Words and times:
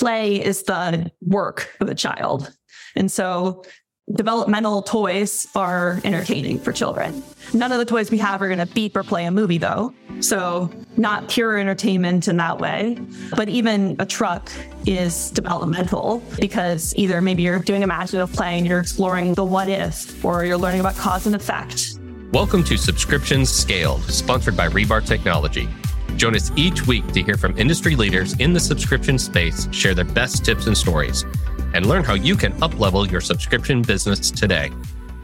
play 0.00 0.42
is 0.42 0.62
the 0.62 1.12
work 1.20 1.76
of 1.80 1.88
a 1.88 1.94
child. 1.94 2.50
And 2.96 3.12
so 3.12 3.62
developmental 4.14 4.82
toys 4.82 5.46
are 5.54 6.00
entertaining 6.04 6.58
for 6.58 6.72
children. 6.72 7.22
None 7.52 7.70
of 7.70 7.78
the 7.78 7.84
toys 7.84 8.10
we 8.10 8.16
have 8.16 8.40
are 8.40 8.48
going 8.48 8.66
to 8.66 8.74
beep 8.74 8.96
or 8.96 9.04
play 9.04 9.26
a 9.26 9.30
movie 9.30 9.58
though. 9.58 9.92
So 10.20 10.70
not 10.96 11.28
pure 11.28 11.58
entertainment 11.58 12.28
in 12.28 12.38
that 12.38 12.58
way. 12.58 12.98
But 13.36 13.50
even 13.50 13.94
a 13.98 14.06
truck 14.06 14.50
is 14.86 15.30
developmental 15.32 16.22
because 16.40 16.94
either 16.96 17.20
maybe 17.20 17.42
you're 17.42 17.58
doing 17.58 17.82
imaginative 17.82 18.34
play 18.34 18.56
and 18.56 18.66
you're 18.66 18.80
exploring 18.80 19.34
the 19.34 19.44
what 19.44 19.68
if, 19.68 20.24
or 20.24 20.46
you're 20.46 20.58
learning 20.58 20.80
about 20.80 20.96
cause 20.96 21.26
and 21.26 21.36
effect. 21.36 21.98
Welcome 22.32 22.64
to 22.64 22.78
Subscriptions 22.78 23.50
Scaled, 23.50 24.02
sponsored 24.04 24.56
by 24.56 24.68
Rebar 24.68 25.04
Technology. 25.04 25.68
Join 26.16 26.34
us 26.34 26.50
each 26.56 26.86
week 26.86 27.06
to 27.12 27.22
hear 27.22 27.36
from 27.36 27.56
industry 27.58 27.96
leaders 27.96 28.34
in 28.34 28.52
the 28.52 28.60
subscription 28.60 29.18
space 29.18 29.68
share 29.72 29.94
their 29.94 30.04
best 30.04 30.44
tips 30.44 30.66
and 30.66 30.76
stories 30.76 31.24
and 31.74 31.86
learn 31.86 32.04
how 32.04 32.14
you 32.14 32.36
can 32.36 32.52
uplevel 32.54 33.10
your 33.10 33.20
subscription 33.20 33.82
business 33.82 34.30
today. 34.30 34.70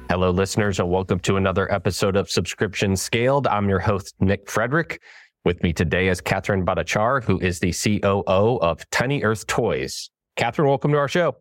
Hello, 0.09 0.31
listeners, 0.31 0.79
and 0.79 0.89
welcome 0.89 1.19
to 1.21 1.37
another 1.37 1.71
episode 1.73 2.17
of 2.17 2.31
Subscription 2.31 2.97
Scaled. 2.97 3.47
I'm 3.47 3.69
your 3.69 3.81
host, 3.81 4.15
Nick 4.21 4.49
Frederick. 4.49 5.03
With 5.45 5.63
me 5.63 5.73
today 5.73 6.09
is 6.09 6.21
Catherine 6.21 6.65
Bhattachar, 6.65 7.23
who 7.25 7.41
is 7.41 7.59
the 7.59 7.73
COO 7.73 8.59
of 8.61 8.89
Tiny 8.91 9.23
Earth 9.23 9.47
Toys. 9.47 10.11
Catherine, 10.37 10.69
welcome 10.69 10.93
to 10.93 10.99
our 10.99 11.09
show. 11.09 11.37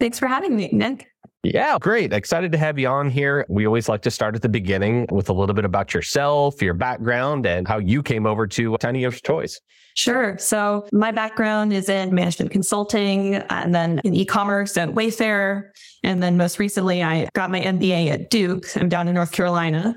Thanks 0.00 0.18
for 0.18 0.26
having 0.26 0.56
me, 0.56 0.70
Nick. 0.72 1.08
Yeah, 1.44 1.78
great. 1.80 2.12
Excited 2.12 2.50
to 2.52 2.58
have 2.58 2.78
you 2.78 2.88
on 2.88 3.10
here. 3.10 3.46
We 3.48 3.66
always 3.66 3.88
like 3.88 4.02
to 4.02 4.10
start 4.10 4.34
at 4.34 4.42
the 4.42 4.48
beginning 4.48 5.06
with 5.10 5.28
a 5.28 5.32
little 5.32 5.54
bit 5.54 5.64
about 5.64 5.94
yourself, 5.94 6.60
your 6.60 6.74
background, 6.74 7.46
and 7.46 7.66
how 7.66 7.78
you 7.78 8.02
came 8.02 8.26
over 8.26 8.46
to 8.48 8.76
Tiny 8.78 9.04
Earth 9.04 9.22
Toys. 9.22 9.60
Sure. 9.94 10.36
So 10.38 10.86
my 10.92 11.10
background 11.10 11.72
is 11.72 11.88
in 11.88 12.14
management 12.14 12.50
consulting 12.50 13.36
and 13.36 13.74
then 13.74 14.00
in 14.04 14.14
e-commerce 14.14 14.76
at 14.76 14.90
Wayfair. 14.90 15.70
And 16.04 16.22
then 16.22 16.36
most 16.36 16.58
recently, 16.58 17.02
I 17.02 17.28
got 17.34 17.50
my 17.50 17.60
MBA 17.60 18.08
at 18.08 18.30
Duke. 18.30 18.66
I'm 18.76 18.88
down 18.88 19.08
in 19.08 19.14
North 19.14 19.32
Carolina. 19.32 19.94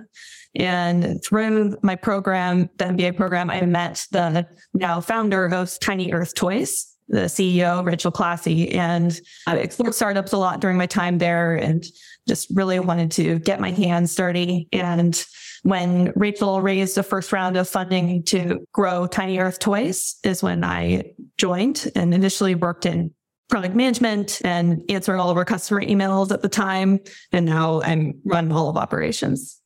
And 0.56 1.23
through 1.23 1.78
my 1.81 1.95
program, 1.95 2.70
the 2.78 2.86
MBA 2.86 3.16
program, 3.16 3.50
I 3.50 3.61
met 3.61 4.06
the 4.11 4.48
now 4.73 5.02
founder 5.02 5.45
of 5.45 5.80
Tiny 5.80 6.11
Earth 6.11 6.36
Toys 6.36 6.91
the 7.12 7.26
CEO, 7.26 7.86
Rachel 7.86 8.09
Classy, 8.09 8.72
and 8.72 9.20
I 9.45 9.58
explored 9.58 9.94
startups 9.94 10.31
a 10.31 10.38
lot 10.38 10.62
during 10.62 10.78
my 10.78 10.86
time 10.88 11.17
there 11.17 11.56
and 11.56 11.86
just 12.28 12.50
really 12.54 12.80
wanted 12.80 13.12
to 13.12 13.38
get 13.40 13.59
my 13.59 13.72
hands 13.72 14.16
dirty. 14.16 14.70
And 14.72 15.23
when 15.64 16.14
Rachel 16.16 16.62
raised 16.62 16.95
the 16.95 17.04
first 17.04 17.32
round 17.32 17.58
of 17.58 17.67
funding 17.67 18.23
to 18.23 18.66
grow 18.72 19.08
Tiny 19.08 19.39
Earth 19.39 19.59
Toys 19.59 20.16
is 20.23 20.42
when 20.42 20.64
I 20.64 21.12
joined 21.38 21.92
and 21.95 22.14
initially 22.14 22.56
worked 22.56 22.86
in 22.86 23.14
product 23.50 23.76
management 23.76 24.42
and 24.45 24.82
answering 24.89 25.20
all 25.20 25.30
of 25.30 25.38
our 25.38 25.45
customer 25.45 25.82
emails 25.82 26.32
at 26.32 26.42
the 26.42 26.50
time. 26.50 27.00
And 27.34 27.45
now 27.45 27.82
I'm 27.82 28.22
running 28.23 28.54
all 28.54 28.70
of 28.70 28.78
operations. 28.78 29.61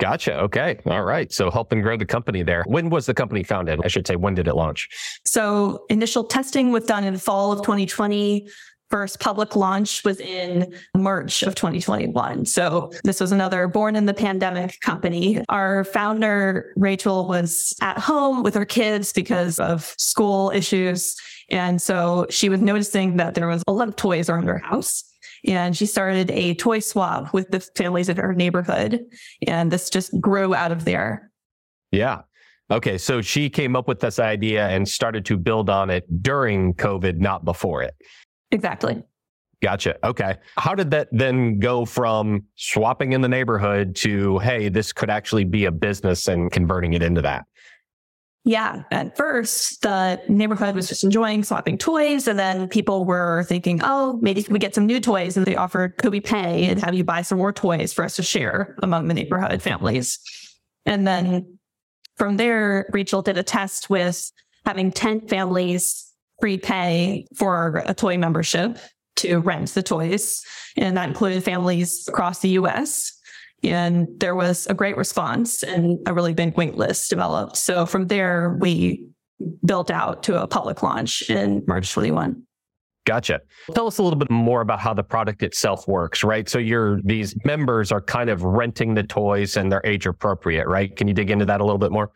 Gotcha. 0.00 0.40
Okay. 0.40 0.78
All 0.86 1.04
right. 1.04 1.30
So 1.30 1.50
helping 1.50 1.82
grow 1.82 1.96
the 1.96 2.06
company 2.06 2.42
there. 2.42 2.64
When 2.66 2.88
was 2.88 3.04
the 3.04 3.12
company 3.12 3.42
founded? 3.42 3.80
I 3.84 3.88
should 3.88 4.06
say, 4.06 4.16
when 4.16 4.34
did 4.34 4.48
it 4.48 4.54
launch? 4.54 4.88
So 5.26 5.84
initial 5.90 6.24
testing 6.24 6.72
was 6.72 6.86
done 6.86 7.04
in 7.04 7.18
fall 7.18 7.52
of 7.52 7.58
2020. 7.58 8.48
First 8.88 9.20
public 9.20 9.54
launch 9.54 10.02
was 10.02 10.18
in 10.18 10.74
March 10.96 11.44
of 11.44 11.54
2021. 11.54 12.46
So 12.46 12.90
this 13.04 13.20
was 13.20 13.30
another 13.30 13.68
born 13.68 13.94
in 13.94 14.06
the 14.06 14.14
pandemic 14.14 14.80
company. 14.80 15.44
Our 15.48 15.84
founder, 15.84 16.72
Rachel, 16.76 17.28
was 17.28 17.72
at 17.82 17.98
home 17.98 18.42
with 18.42 18.54
her 18.54 18.64
kids 18.64 19.12
because 19.12 19.60
of 19.60 19.94
school 19.96 20.50
issues. 20.52 21.14
And 21.50 21.80
so 21.80 22.26
she 22.30 22.48
was 22.48 22.60
noticing 22.60 23.18
that 23.18 23.34
there 23.34 23.46
was 23.46 23.62
a 23.68 23.72
lot 23.72 23.86
of 23.86 23.96
toys 23.96 24.28
around 24.28 24.48
her 24.48 24.58
house 24.58 25.04
and 25.46 25.76
she 25.76 25.86
started 25.86 26.30
a 26.30 26.54
toy 26.54 26.80
swap 26.80 27.32
with 27.32 27.50
the 27.50 27.60
families 27.60 28.08
in 28.08 28.16
her 28.16 28.34
neighborhood. 28.34 29.04
And 29.46 29.70
this 29.70 29.90
just 29.90 30.18
grew 30.20 30.54
out 30.54 30.72
of 30.72 30.84
there. 30.84 31.30
Yeah. 31.90 32.22
Okay. 32.70 32.98
So 32.98 33.20
she 33.20 33.50
came 33.50 33.74
up 33.74 33.88
with 33.88 34.00
this 34.00 34.18
idea 34.18 34.68
and 34.68 34.88
started 34.88 35.24
to 35.26 35.36
build 35.36 35.68
on 35.68 35.90
it 35.90 36.22
during 36.22 36.74
COVID, 36.74 37.18
not 37.18 37.44
before 37.44 37.82
it. 37.82 37.94
Exactly. 38.52 39.02
Gotcha. 39.62 39.96
Okay. 40.06 40.36
How 40.56 40.74
did 40.74 40.90
that 40.92 41.08
then 41.12 41.58
go 41.58 41.84
from 41.84 42.44
swapping 42.54 43.12
in 43.12 43.20
the 43.20 43.28
neighborhood 43.28 43.94
to, 43.96 44.38
hey, 44.38 44.70
this 44.70 44.92
could 44.92 45.10
actually 45.10 45.44
be 45.44 45.66
a 45.66 45.70
business 45.70 46.28
and 46.28 46.50
converting 46.50 46.94
it 46.94 47.02
into 47.02 47.20
that? 47.22 47.44
Yeah. 48.44 48.84
At 48.90 49.16
first, 49.16 49.82
the 49.82 50.20
neighborhood 50.28 50.74
was 50.74 50.88
just 50.88 51.04
enjoying 51.04 51.44
swapping 51.44 51.76
toys. 51.76 52.26
And 52.26 52.38
then 52.38 52.68
people 52.68 53.04
were 53.04 53.44
thinking, 53.44 53.80
oh, 53.84 54.18
maybe 54.22 54.46
we 54.48 54.58
get 54.58 54.74
some 54.74 54.86
new 54.86 54.98
toys. 54.98 55.36
And 55.36 55.46
they 55.46 55.56
offered, 55.56 55.98
could 55.98 56.10
we 56.10 56.20
pay 56.20 56.64
and 56.66 56.82
have 56.82 56.94
you 56.94 57.04
buy 57.04 57.22
some 57.22 57.38
more 57.38 57.52
toys 57.52 57.92
for 57.92 58.04
us 58.04 58.16
to 58.16 58.22
share 58.22 58.76
among 58.82 59.08
the 59.08 59.14
neighborhood 59.14 59.60
families? 59.60 60.18
And 60.86 61.06
then 61.06 61.58
from 62.16 62.38
there, 62.38 62.88
Rachel 62.92 63.20
did 63.20 63.36
a 63.36 63.42
test 63.42 63.90
with 63.90 64.32
having 64.64 64.90
10 64.90 65.28
families 65.28 66.10
prepay 66.40 67.26
for 67.36 67.82
a 67.84 67.92
toy 67.92 68.16
membership 68.16 68.78
to 69.16 69.38
rent 69.40 69.68
the 69.70 69.82
toys. 69.82 70.42
And 70.78 70.96
that 70.96 71.08
included 71.08 71.44
families 71.44 72.06
across 72.08 72.40
the 72.40 72.50
US. 72.50 73.12
And 73.62 74.08
there 74.18 74.34
was 74.34 74.66
a 74.68 74.74
great 74.74 74.96
response 74.96 75.62
and 75.62 75.98
a 76.06 76.14
really 76.14 76.32
big 76.32 76.56
wait 76.56 76.76
list 76.76 77.10
developed. 77.10 77.56
So 77.56 77.84
from 77.86 78.06
there, 78.06 78.56
we 78.60 79.04
built 79.64 79.90
out 79.90 80.22
to 80.24 80.42
a 80.42 80.46
public 80.46 80.82
launch 80.82 81.28
in 81.30 81.62
March 81.66 81.92
21. 81.92 82.42
Gotcha. 83.06 83.40
Tell 83.74 83.86
us 83.86 83.98
a 83.98 84.02
little 84.02 84.18
bit 84.18 84.30
more 84.30 84.60
about 84.60 84.78
how 84.78 84.92
the 84.92 85.02
product 85.02 85.42
itself 85.42 85.88
works, 85.88 86.22
right? 86.22 86.48
So 86.48 86.58
your 86.58 87.00
these 87.02 87.34
members 87.44 87.90
are 87.90 88.00
kind 88.00 88.28
of 88.28 88.44
renting 88.44 88.94
the 88.94 89.02
toys 89.02 89.56
and 89.56 89.72
they're 89.72 89.84
age 89.84 90.06
appropriate, 90.06 90.68
right? 90.68 90.94
Can 90.94 91.08
you 91.08 91.14
dig 91.14 91.30
into 91.30 91.46
that 91.46 91.60
a 91.60 91.64
little 91.64 91.78
bit 91.78 91.92
more? 91.92 92.10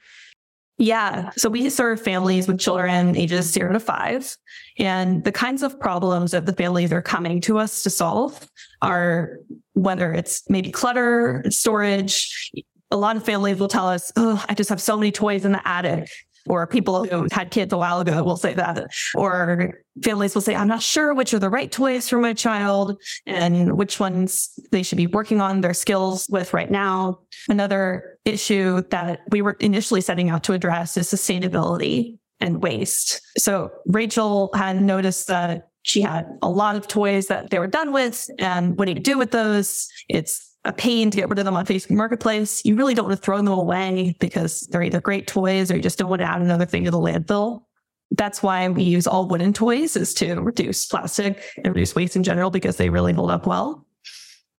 Yeah. 0.77 1.31
So 1.37 1.49
we 1.49 1.71
serve 1.71 2.01
families 2.01 2.49
with 2.49 2.59
children 2.59 3.17
ages 3.17 3.53
zero 3.53 3.73
to 3.73 3.81
five. 3.81 4.37
And 4.79 5.23
the 5.23 5.31
kinds 5.31 5.63
of 5.63 5.79
problems 5.79 6.33
that 6.33 6.47
the 6.47 6.53
families 6.53 6.93
are 6.93 7.03
coming 7.03 7.41
to 7.43 7.59
us 7.59 7.85
to 7.85 7.91
solve 7.91 8.49
are 8.83 9.39
whether 9.75 10.13
it's 10.13 10.43
maybe 10.51 10.73
clutter, 10.73 11.45
storage. 11.49 12.51
A 12.91 12.97
lot 12.97 13.17
of 13.17 13.25
families 13.25 13.59
will 13.59 13.69
tell 13.69 13.89
us, 13.89 14.13
Oh, 14.17 14.45
I 14.49 14.55
just 14.55 14.71
have 14.71 14.81
so 14.81 14.97
many 14.97 15.13
toys 15.13 15.45
in 15.45 15.53
the 15.53 15.67
attic 15.67 16.09
or 16.49 16.67
people 16.67 17.05
who 17.05 17.27
had 17.33 17.51
kids 17.51 17.73
a 17.73 17.79
while 17.79 18.01
ago 18.01 18.23
will 18.23 18.37
say 18.37 18.55
that, 18.55 18.87
or 19.15 19.81
families 20.03 20.35
will 20.35 20.43
say, 20.43 20.55
I'm 20.55 20.69
not 20.69 20.83
sure 20.83 21.15
which 21.15 21.33
are 21.35 21.39
the 21.39 21.51
right 21.51 21.71
toys 21.71 22.09
for 22.09 22.19
my 22.19 22.35
child 22.35 23.01
and 23.27 23.77
which 23.77 24.01
ones 24.01 24.59
they 24.73 24.83
should 24.83 24.99
be 24.99 25.07
working 25.07 25.41
on 25.41 25.61
their 25.61 25.75
skills 25.75 26.27
with 26.31 26.53
right 26.53 26.71
now. 26.71 27.21
Another 27.49 28.19
issue 28.25 28.83
that 28.91 29.21
we 29.31 29.43
were 29.43 29.57
initially 29.61 30.01
setting 30.01 30.31
out 30.31 30.45
to 30.45 30.53
address 30.53 30.97
is 30.97 31.09
sustainability 31.09 32.19
and 32.41 32.63
waste. 32.63 33.21
So 33.39 33.71
Rachel 33.87 34.51
had 34.55 34.83
noticed 34.83 35.29
that 35.29 35.69
she 35.83 36.01
had 36.01 36.27
a 36.43 36.49
lot 36.49 36.77
of 36.77 36.89
toys 36.89 37.27
that 37.27 37.51
they 37.51 37.59
were 37.59 37.67
done 37.67 37.93
with 37.93 38.27
and 38.39 38.79
what 38.79 38.87
do 38.87 38.93
you 38.93 39.01
do 39.01 39.19
with 39.19 39.31
those? 39.31 39.87
It's 40.09 40.54
a 40.65 40.73
pain 40.73 41.11
to 41.11 41.17
get 41.17 41.29
rid 41.29 41.39
of 41.39 41.45
them 41.45 41.57
on 41.57 41.67
Facebook 41.67 41.91
Marketplace. 41.91 42.65
You 42.65 42.77
really 42.77 42.95
don't 42.95 43.07
want 43.07 43.19
to 43.19 43.23
throw 43.23 43.37
them 43.37 43.49
away 43.49 44.17
because 44.19 44.61
they're 44.71 44.83
either 44.83 45.01
great 45.01 45.27
toys 45.27 45.71
or 45.71 45.77
you 45.77 45.83
just 45.83 45.99
don't 45.99 46.09
want 46.09 46.21
to 46.21 46.31
add 46.31 46.41
another 46.41 46.65
thing 46.65 46.85
to 46.85 46.91
the 46.91 46.99
landfill. 46.99 47.65
That's 48.13 48.43
why 48.43 48.69
we 48.69 48.83
use 48.83 49.07
all 49.07 49.29
wooden 49.29 49.53
toys 49.53 49.97
is 49.97 50.15
to 50.15 50.37
reduce 50.37 50.87
plastic 50.87 51.43
and 51.57 51.75
reduce 51.75 51.95
waste 51.95 52.17
in 52.17 52.23
general 52.23 52.51
because 52.51 52.77
they 52.77 52.89
really 52.89 53.13
hold 53.13 53.31
up 53.31 53.47
well. 53.47 53.87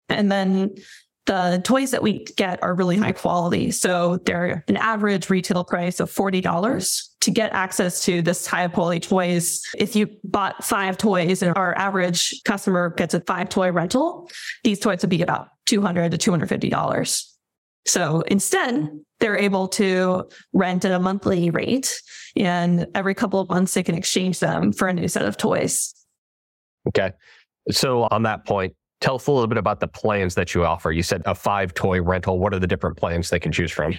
And 0.09 0.31
then 0.31 0.75
the 1.25 1.61
toys 1.63 1.91
that 1.91 2.03
we 2.03 2.23
get 2.23 2.61
are 2.61 2.75
really 2.75 2.97
high 2.97 3.11
quality. 3.11 3.71
So 3.71 4.17
they're 4.25 4.63
an 4.67 4.77
average 4.77 5.29
retail 5.29 5.63
price 5.63 5.99
of 5.99 6.11
$40 6.11 7.09
to 7.21 7.31
get 7.31 7.51
access 7.53 8.03
to 8.05 8.21
this 8.21 8.45
high 8.45 8.67
quality 8.67 8.99
toys. 8.99 9.63
If 9.75 9.95
you 9.95 10.07
bought 10.23 10.63
five 10.63 10.97
toys 10.97 11.41
and 11.41 11.55
our 11.57 11.75
average 11.77 12.41
customer 12.45 12.91
gets 12.91 13.13
a 13.15 13.21
five 13.21 13.49
toy 13.49 13.71
rental, 13.71 14.29
these 14.63 14.79
toys 14.79 15.01
would 15.01 15.09
be 15.09 15.23
about 15.23 15.47
200 15.65 16.11
to 16.11 16.31
$250. 16.31 17.31
So 17.87 18.21
instead, 18.21 18.89
they're 19.19 19.37
able 19.37 19.67
to 19.69 20.29
rent 20.53 20.85
at 20.85 20.91
a 20.91 20.99
monthly 20.99 21.49
rate 21.49 22.01
and 22.35 22.87
every 22.93 23.15
couple 23.15 23.39
of 23.39 23.49
months 23.49 23.73
they 23.73 23.83
can 23.83 23.95
exchange 23.95 24.39
them 24.39 24.71
for 24.71 24.87
a 24.87 24.93
new 24.93 25.07
set 25.07 25.25
of 25.25 25.37
toys. 25.37 25.93
Okay. 26.87 27.11
So 27.71 28.07
on 28.11 28.23
that 28.23 28.45
point, 28.45 28.75
tell 29.01 29.15
us 29.15 29.27
a 29.27 29.31
little 29.31 29.47
bit 29.47 29.57
about 29.57 29.79
the 29.79 29.87
plans 29.87 30.35
that 30.35 30.53
you 30.53 30.65
offer. 30.65 30.91
You 30.91 31.03
said 31.03 31.21
a 31.25 31.35
five 31.35 31.73
toy 31.73 32.01
rental. 32.01 32.39
What 32.39 32.53
are 32.53 32.59
the 32.59 32.67
different 32.67 32.97
plans 32.97 33.29
they 33.29 33.39
can 33.39 33.51
choose 33.51 33.71
from? 33.71 33.97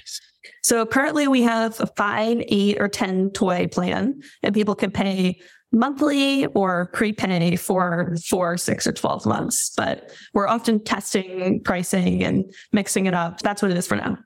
So 0.62 0.86
currently 0.86 1.28
we 1.28 1.42
have 1.42 1.78
a 1.80 1.86
five, 1.96 2.42
eight, 2.48 2.80
or 2.80 2.88
10 2.88 3.30
toy 3.30 3.68
plan, 3.68 4.20
and 4.42 4.54
people 4.54 4.74
can 4.74 4.90
pay 4.90 5.40
monthly 5.72 6.46
or 6.46 6.86
prepay 6.92 7.56
for 7.56 8.16
four, 8.28 8.56
six, 8.56 8.86
or 8.86 8.92
12 8.92 9.26
months. 9.26 9.72
But 9.76 10.12
we're 10.32 10.48
often 10.48 10.82
testing 10.82 11.62
pricing 11.62 12.22
and 12.22 12.44
mixing 12.72 13.06
it 13.06 13.14
up. 13.14 13.40
That's 13.40 13.62
what 13.62 13.70
it 13.70 13.76
is 13.76 13.86
for 13.86 13.96
now. 13.96 14.18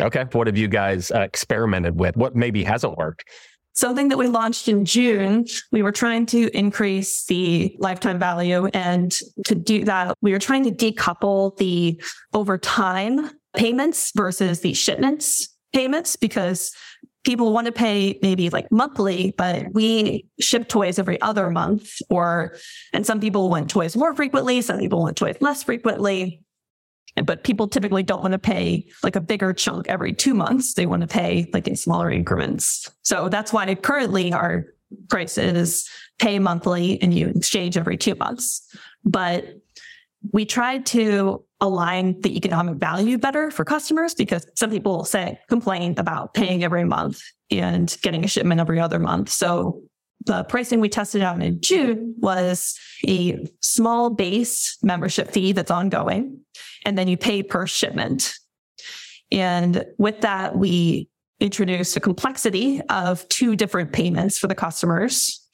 Okay. 0.00 0.24
What 0.32 0.48
have 0.48 0.58
you 0.58 0.66
guys 0.66 1.10
uh, 1.12 1.20
experimented 1.20 1.98
with? 1.98 2.16
What 2.16 2.34
maybe 2.34 2.64
hasn't 2.64 2.96
worked? 2.98 3.24
Something 3.74 4.08
that 4.08 4.18
we 4.18 4.28
launched 4.28 4.68
in 4.68 4.84
June. 4.84 5.46
We 5.72 5.82
were 5.82 5.92
trying 5.92 6.26
to 6.26 6.56
increase 6.56 7.24
the 7.26 7.76
lifetime 7.78 8.18
value. 8.18 8.66
And 8.66 9.12
to 9.46 9.54
do 9.54 9.84
that, 9.84 10.16
we 10.20 10.32
were 10.32 10.38
trying 10.38 10.64
to 10.64 10.70
decouple 10.70 11.56
the 11.56 12.00
over 12.32 12.56
time 12.58 13.30
payments 13.54 14.12
versus 14.14 14.60
the 14.60 14.74
shipments 14.74 15.54
payments 15.72 16.14
because 16.16 16.72
people 17.24 17.52
want 17.52 17.66
to 17.66 17.72
pay 17.72 18.18
maybe 18.22 18.48
like 18.50 18.70
monthly, 18.70 19.34
but 19.36 19.72
we 19.72 20.26
ship 20.38 20.68
toys 20.68 20.98
every 20.98 21.20
other 21.20 21.50
month 21.50 21.90
or, 22.08 22.56
and 22.92 23.04
some 23.04 23.18
people 23.18 23.50
want 23.50 23.68
toys 23.68 23.96
more 23.96 24.14
frequently. 24.14 24.60
Some 24.60 24.78
people 24.78 25.00
want 25.00 25.16
toys 25.16 25.36
less 25.40 25.62
frequently. 25.62 26.43
But 27.22 27.44
people 27.44 27.68
typically 27.68 28.02
don't 28.02 28.22
want 28.22 28.32
to 28.32 28.38
pay 28.38 28.86
like 29.02 29.16
a 29.16 29.20
bigger 29.20 29.52
chunk 29.52 29.88
every 29.88 30.12
two 30.12 30.34
months. 30.34 30.74
They 30.74 30.86
want 30.86 31.02
to 31.02 31.08
pay 31.08 31.48
like 31.52 31.68
in 31.68 31.76
smaller 31.76 32.10
increments. 32.10 32.90
So 33.02 33.28
that's 33.28 33.52
why 33.52 33.72
currently 33.76 34.32
our 34.32 34.66
price 35.08 35.38
is 35.38 35.88
pay 36.18 36.38
monthly 36.38 37.00
and 37.02 37.14
you 37.14 37.28
exchange 37.28 37.76
every 37.76 37.96
two 37.96 38.14
months. 38.14 38.68
But 39.04 39.44
we 40.32 40.44
try 40.44 40.78
to 40.78 41.44
align 41.60 42.20
the 42.20 42.36
economic 42.36 42.76
value 42.76 43.18
better 43.18 43.50
for 43.50 43.64
customers 43.64 44.14
because 44.14 44.46
some 44.54 44.70
people 44.70 45.04
say 45.04 45.38
complain 45.48 45.94
about 45.98 46.34
paying 46.34 46.64
every 46.64 46.84
month 46.84 47.20
and 47.50 47.96
getting 48.02 48.24
a 48.24 48.28
shipment 48.28 48.60
every 48.60 48.80
other 48.80 48.98
month. 48.98 49.28
So 49.28 49.82
the 50.24 50.44
pricing 50.44 50.80
we 50.80 50.88
tested 50.88 51.22
out 51.22 51.42
in 51.42 51.60
June 51.60 52.14
was 52.18 52.78
a 53.06 53.46
small 53.60 54.10
base 54.10 54.78
membership 54.82 55.30
fee 55.30 55.52
that's 55.52 55.70
ongoing, 55.70 56.40
and 56.84 56.96
then 56.96 57.08
you 57.08 57.16
pay 57.16 57.42
per 57.42 57.66
shipment. 57.66 58.34
And 59.30 59.84
with 59.98 60.20
that, 60.22 60.56
we 60.56 61.08
introduced 61.40 61.96
a 61.96 62.00
complexity 62.00 62.80
of 62.88 63.28
two 63.28 63.56
different 63.56 63.92
payments 63.92 64.38
for 64.38 64.46
the 64.46 64.54
customers. 64.54 65.46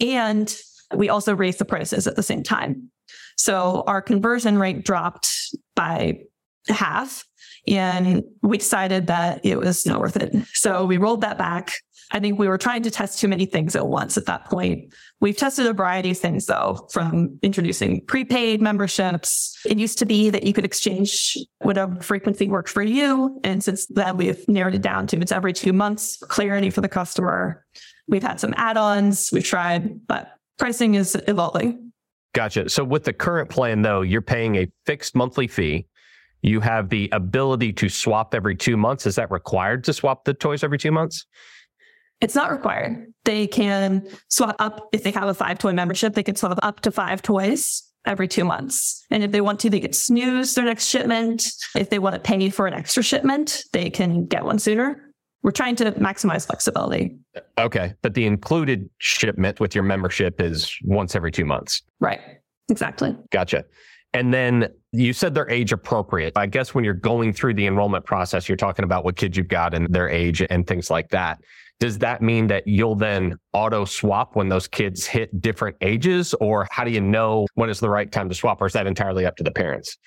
And 0.00 0.54
we 0.94 1.08
also 1.08 1.34
raised 1.34 1.58
the 1.58 1.64
prices 1.64 2.06
at 2.06 2.16
the 2.16 2.22
same 2.22 2.42
time. 2.42 2.90
So 3.36 3.82
our 3.86 4.02
conversion 4.02 4.58
rate 4.58 4.84
dropped 4.84 5.28
by 5.74 6.20
half. 6.68 7.24
And 7.66 8.24
we 8.42 8.58
decided 8.58 9.06
that 9.06 9.44
it 9.44 9.56
was 9.56 9.86
not 9.86 10.00
worth 10.00 10.16
it. 10.16 10.34
So 10.52 10.84
we 10.84 10.98
rolled 10.98 11.22
that 11.22 11.38
back. 11.38 11.72
I 12.12 12.20
think 12.20 12.38
we 12.38 12.46
were 12.46 12.58
trying 12.58 12.82
to 12.82 12.90
test 12.90 13.18
too 13.18 13.26
many 13.26 13.46
things 13.46 13.74
at 13.74 13.86
once 13.86 14.18
at 14.18 14.26
that 14.26 14.44
point. 14.44 14.92
We've 15.20 15.36
tested 15.36 15.66
a 15.66 15.72
variety 15.72 16.10
of 16.10 16.18
things 16.18 16.46
though, 16.46 16.86
from 16.92 17.38
introducing 17.42 18.04
prepaid 18.04 18.60
memberships. 18.60 19.58
It 19.64 19.78
used 19.78 19.98
to 19.98 20.06
be 20.06 20.28
that 20.30 20.44
you 20.44 20.52
could 20.52 20.66
exchange 20.66 21.38
whatever 21.60 22.00
frequency 22.00 22.48
worked 22.48 22.68
for 22.68 22.82
you. 22.82 23.40
And 23.44 23.64
since 23.64 23.86
then, 23.86 24.18
we've 24.18 24.46
narrowed 24.46 24.74
it 24.74 24.82
down 24.82 25.06
to 25.08 25.18
it's 25.20 25.32
every 25.32 25.54
two 25.54 25.72
months, 25.72 26.18
clarity 26.18 26.68
for 26.68 26.82
the 26.82 26.88
customer. 26.88 27.64
We've 28.08 28.22
had 28.22 28.40
some 28.40 28.52
add 28.56 28.76
ons 28.76 29.30
we've 29.32 29.44
tried, 29.44 30.06
but 30.06 30.32
pricing 30.58 30.94
is 30.94 31.16
evolving. 31.28 31.92
Gotcha. 32.34 32.68
So 32.68 32.84
with 32.84 33.04
the 33.04 33.12
current 33.12 33.48
plan, 33.48 33.82
though, 33.82 34.02
you're 34.02 34.22
paying 34.22 34.56
a 34.56 34.68
fixed 34.86 35.14
monthly 35.14 35.46
fee. 35.46 35.86
You 36.42 36.60
have 36.60 36.88
the 36.88 37.08
ability 37.12 37.72
to 37.74 37.88
swap 37.88 38.34
every 38.34 38.56
two 38.56 38.76
months. 38.76 39.06
Is 39.06 39.14
that 39.14 39.30
required 39.30 39.84
to 39.84 39.92
swap 39.92 40.24
the 40.24 40.34
toys 40.34 40.64
every 40.64 40.78
two 40.78 40.90
months? 40.90 41.26
It's 42.22 42.34
not 42.34 42.50
required. 42.50 43.12
They 43.24 43.46
can 43.46 44.08
swap 44.28 44.56
up 44.58 44.88
if 44.92 45.02
they 45.02 45.10
have 45.10 45.28
a 45.28 45.34
five 45.34 45.58
toy 45.58 45.72
membership. 45.72 46.14
They 46.14 46.22
can 46.22 46.36
swap 46.36 46.58
up 46.62 46.80
to 46.80 46.90
five 46.90 47.20
toys 47.20 47.82
every 48.06 48.28
two 48.28 48.44
months. 48.44 49.04
And 49.10 49.22
if 49.22 49.32
they 49.32 49.40
want 49.40 49.60
to, 49.60 49.70
they 49.70 49.80
can 49.80 49.92
snooze 49.92 50.54
their 50.54 50.64
next 50.64 50.86
shipment. 50.86 51.48
If 51.76 51.90
they 51.90 51.98
want 51.98 52.14
to 52.14 52.20
pay 52.20 52.48
for 52.50 52.66
an 52.66 52.74
extra 52.74 53.02
shipment, 53.02 53.64
they 53.72 53.90
can 53.90 54.26
get 54.26 54.44
one 54.44 54.58
sooner. 54.58 55.12
We're 55.42 55.50
trying 55.50 55.74
to 55.76 55.90
maximize 55.92 56.46
flexibility. 56.46 57.18
Okay. 57.58 57.94
But 58.02 58.14
the 58.14 58.26
included 58.26 58.88
shipment 58.98 59.58
with 59.58 59.74
your 59.74 59.84
membership 59.84 60.40
is 60.40 60.76
once 60.84 61.16
every 61.16 61.32
two 61.32 61.44
months. 61.44 61.82
Right. 61.98 62.20
Exactly. 62.68 63.16
Gotcha. 63.30 63.64
And 64.14 64.32
then 64.32 64.68
you 64.92 65.12
said 65.12 65.34
they're 65.34 65.50
age 65.50 65.72
appropriate. 65.72 66.34
I 66.36 66.46
guess 66.46 66.74
when 66.74 66.84
you're 66.84 66.94
going 66.94 67.32
through 67.32 67.54
the 67.54 67.66
enrollment 67.66 68.04
process, 68.04 68.48
you're 68.48 68.56
talking 68.56 68.84
about 68.84 69.04
what 69.04 69.16
kids 69.16 69.36
you've 69.36 69.48
got 69.48 69.74
and 69.74 69.92
their 69.92 70.08
age 70.08 70.42
and 70.48 70.66
things 70.66 70.90
like 70.90 71.08
that. 71.10 71.40
Does 71.82 71.98
that 71.98 72.22
mean 72.22 72.46
that 72.46 72.68
you'll 72.68 72.94
then 72.94 73.40
auto 73.52 73.84
swap 73.84 74.36
when 74.36 74.48
those 74.48 74.68
kids 74.68 75.04
hit 75.04 75.40
different 75.40 75.76
ages? 75.80 76.32
Or 76.34 76.68
how 76.70 76.84
do 76.84 76.92
you 76.92 77.00
know 77.00 77.48
when 77.54 77.70
is 77.70 77.80
the 77.80 77.90
right 77.90 78.12
time 78.12 78.28
to 78.28 78.36
swap? 78.36 78.62
Or 78.62 78.66
is 78.66 78.72
that 78.74 78.86
entirely 78.86 79.26
up 79.26 79.34
to 79.38 79.42
the 79.42 79.50
parents? 79.50 79.98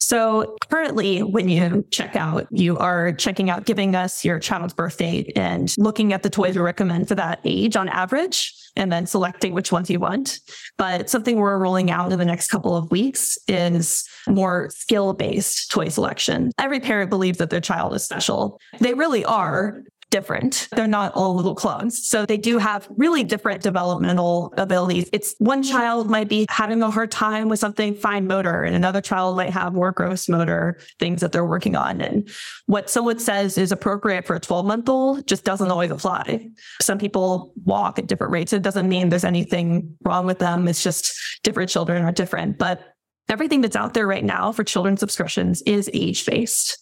So 0.00 0.56
currently, 0.68 1.22
when 1.22 1.48
you 1.48 1.86
check 1.92 2.16
out, 2.16 2.48
you 2.50 2.76
are 2.78 3.12
checking 3.12 3.48
out 3.48 3.64
giving 3.64 3.94
us 3.94 4.24
your 4.24 4.40
child's 4.40 4.74
birth 4.74 4.98
date 4.98 5.32
and 5.36 5.72
looking 5.78 6.12
at 6.12 6.24
the 6.24 6.30
toys 6.30 6.56
we 6.56 6.62
recommend 6.62 7.06
for 7.06 7.14
that 7.14 7.38
age 7.44 7.76
on 7.76 7.88
average, 7.88 8.52
and 8.76 8.90
then 8.90 9.06
selecting 9.06 9.54
which 9.54 9.70
ones 9.70 9.88
you 9.88 10.00
want. 10.00 10.40
But 10.76 11.08
something 11.08 11.36
we're 11.36 11.58
rolling 11.58 11.92
out 11.92 12.12
in 12.12 12.18
the 12.18 12.24
next 12.24 12.48
couple 12.48 12.76
of 12.76 12.90
weeks 12.90 13.38
is 13.46 14.04
more 14.26 14.68
skill 14.70 15.14
based 15.14 15.70
toy 15.70 15.88
selection. 15.88 16.50
Every 16.58 16.80
parent 16.80 17.08
believes 17.08 17.38
that 17.38 17.50
their 17.50 17.60
child 17.60 17.94
is 17.94 18.02
special. 18.02 18.58
They 18.80 18.94
really 18.94 19.24
are 19.24 19.84
different. 20.14 20.68
They're 20.70 20.86
not 20.86 21.12
all 21.16 21.34
little 21.34 21.56
clones. 21.56 22.08
So 22.08 22.24
they 22.24 22.36
do 22.36 22.58
have 22.58 22.86
really 22.96 23.24
different 23.24 23.64
developmental 23.64 24.54
abilities. 24.56 25.10
It's 25.12 25.34
one 25.38 25.64
child 25.64 26.08
might 26.08 26.28
be 26.28 26.46
having 26.48 26.80
a 26.82 26.90
hard 26.90 27.10
time 27.10 27.48
with 27.48 27.58
something 27.58 27.96
fine 27.96 28.28
motor 28.28 28.62
and 28.62 28.76
another 28.76 29.00
child 29.00 29.36
might 29.36 29.50
have 29.50 29.74
more 29.74 29.90
gross 29.90 30.28
motor 30.28 30.78
things 31.00 31.20
that 31.20 31.32
they're 31.32 31.44
working 31.44 31.74
on. 31.74 32.00
And 32.00 32.28
what 32.66 32.88
someone 32.88 33.18
says 33.18 33.58
is 33.58 33.72
appropriate 33.72 34.24
for 34.24 34.36
a 34.36 34.40
12 34.40 34.64
month 34.64 34.88
old 34.88 35.26
just 35.26 35.42
doesn't 35.42 35.68
always 35.68 35.90
apply. 35.90 36.48
Some 36.80 36.98
people 36.98 37.52
walk 37.64 37.98
at 37.98 38.06
different 38.06 38.32
rates. 38.32 38.52
It 38.52 38.62
doesn't 38.62 38.88
mean 38.88 39.08
there's 39.08 39.24
anything 39.24 39.96
wrong 40.04 40.26
with 40.26 40.38
them. 40.38 40.68
It's 40.68 40.84
just 40.84 41.12
different 41.42 41.70
children 41.70 42.04
are 42.04 42.12
different. 42.12 42.56
But 42.56 42.80
everything 43.28 43.62
that's 43.62 43.74
out 43.74 43.94
there 43.94 44.06
right 44.06 44.24
now 44.24 44.52
for 44.52 44.62
children's 44.62 45.00
subscriptions 45.00 45.60
is 45.62 45.90
age 45.92 46.24
based. 46.24 46.78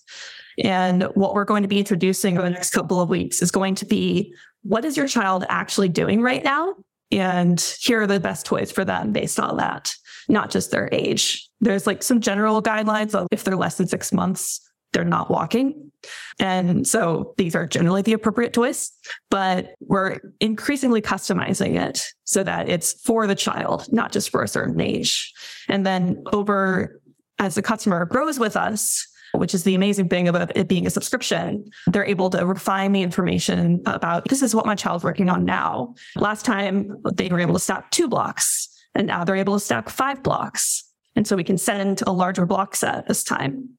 And 0.63 1.05
what 1.15 1.35
we're 1.35 1.45
going 1.45 1.63
to 1.63 1.69
be 1.69 1.79
introducing 1.79 2.37
over 2.37 2.47
the 2.47 2.55
next 2.55 2.71
couple 2.71 3.01
of 3.01 3.09
weeks 3.09 3.43
is 3.43 3.51
going 3.51 3.75
to 3.77 3.87
be 3.87 4.35
what 4.63 4.85
is 4.85 4.97
your 4.97 5.09
child 5.09 5.45
actually 5.49 5.89
doing 5.89 6.23
right 6.23 6.45
now? 6.45 6.75
And 7.11 7.61
here 7.81 8.03
are 8.03 8.07
the 8.07 8.21
best 8.21 8.47
toys 8.47 8.73
for 8.73 8.85
them 8.85 9.13
based 9.13 9.39
on 9.39 9.57
that, 9.59 9.95
not 10.29 10.51
just 10.51 10.71
their 10.71 10.89
age. 10.93 11.49
There's 11.61 11.87
like 11.87 12.03
some 12.03 12.21
general 12.21 12.63
guidelines 12.63 13.15
of 13.15 13.27
if 13.31 13.45
they're 13.45 13.57
less 13.57 13.77
than 13.77 13.87
six 13.87 14.13
months, 14.13 14.61
they're 14.93 15.05
not 15.05 15.31
walking. 15.31 15.91
And 16.39 16.87
so 16.87 17.35
these 17.37 17.55
are 17.55 17.67
generally 17.67 18.03
the 18.03 18.13
appropriate 18.13 18.53
toys, 18.53 18.93
but 19.31 19.75
we're 19.81 20.21
increasingly 20.41 21.01
customizing 21.01 21.81
it 21.81 22.03
so 22.25 22.43
that 22.43 22.69
it's 22.69 22.93
for 23.03 23.27
the 23.27 23.35
child, 23.35 23.87
not 23.93 24.13
just 24.13 24.31
for 24.31 24.43
a 24.43 24.49
certain 24.49 24.81
age. 24.81 25.33
And 25.69 25.87
then 25.87 26.23
over 26.33 27.01
as 27.39 27.55
the 27.55 27.63
customer 27.63 28.05
grows 28.05 28.39
with 28.39 28.57
us, 28.57 29.07
which 29.35 29.55
is 29.55 29.65
the 29.65 29.75
amazing 29.75 30.09
thing 30.09 30.29
about 30.29 30.57
it 30.57 30.69
being 30.69 30.87
a 30.87 30.91
subscription. 30.91 31.71
They're 31.87 32.05
able 32.05 32.31
to 32.31 32.45
refine 32.47 32.93
the 32.93 33.03
information 33.03 33.83
about 33.87 34.29
this 34.29 34.43
is 34.43 34.55
what 34.55 34.67
my 34.67 34.75
child's 34.75 35.05
working 35.05 35.29
on 35.29 35.45
now. 35.45 35.95
Last 36.17 36.45
time 36.45 36.97
they 37.15 37.29
were 37.29 37.41
able 37.41 37.55
to 37.55 37.61
stack 37.61 37.91
two 37.91 38.09
blocks 38.09 38.69
and 38.95 39.07
now 39.07 39.25
they're 39.25 39.37
able 39.37 39.55
to 39.55 39.61
stack 39.61 39.89
five 39.89 40.23
blocks. 40.23 40.85
And 41.17 41.27
so 41.27 41.37
we 41.37 41.45
can 41.45 41.59
send 41.59 42.03
a 42.07 42.13
larger 42.13 42.47
block 42.47 42.75
set 42.75 43.07
this 43.07 43.23
time 43.25 43.71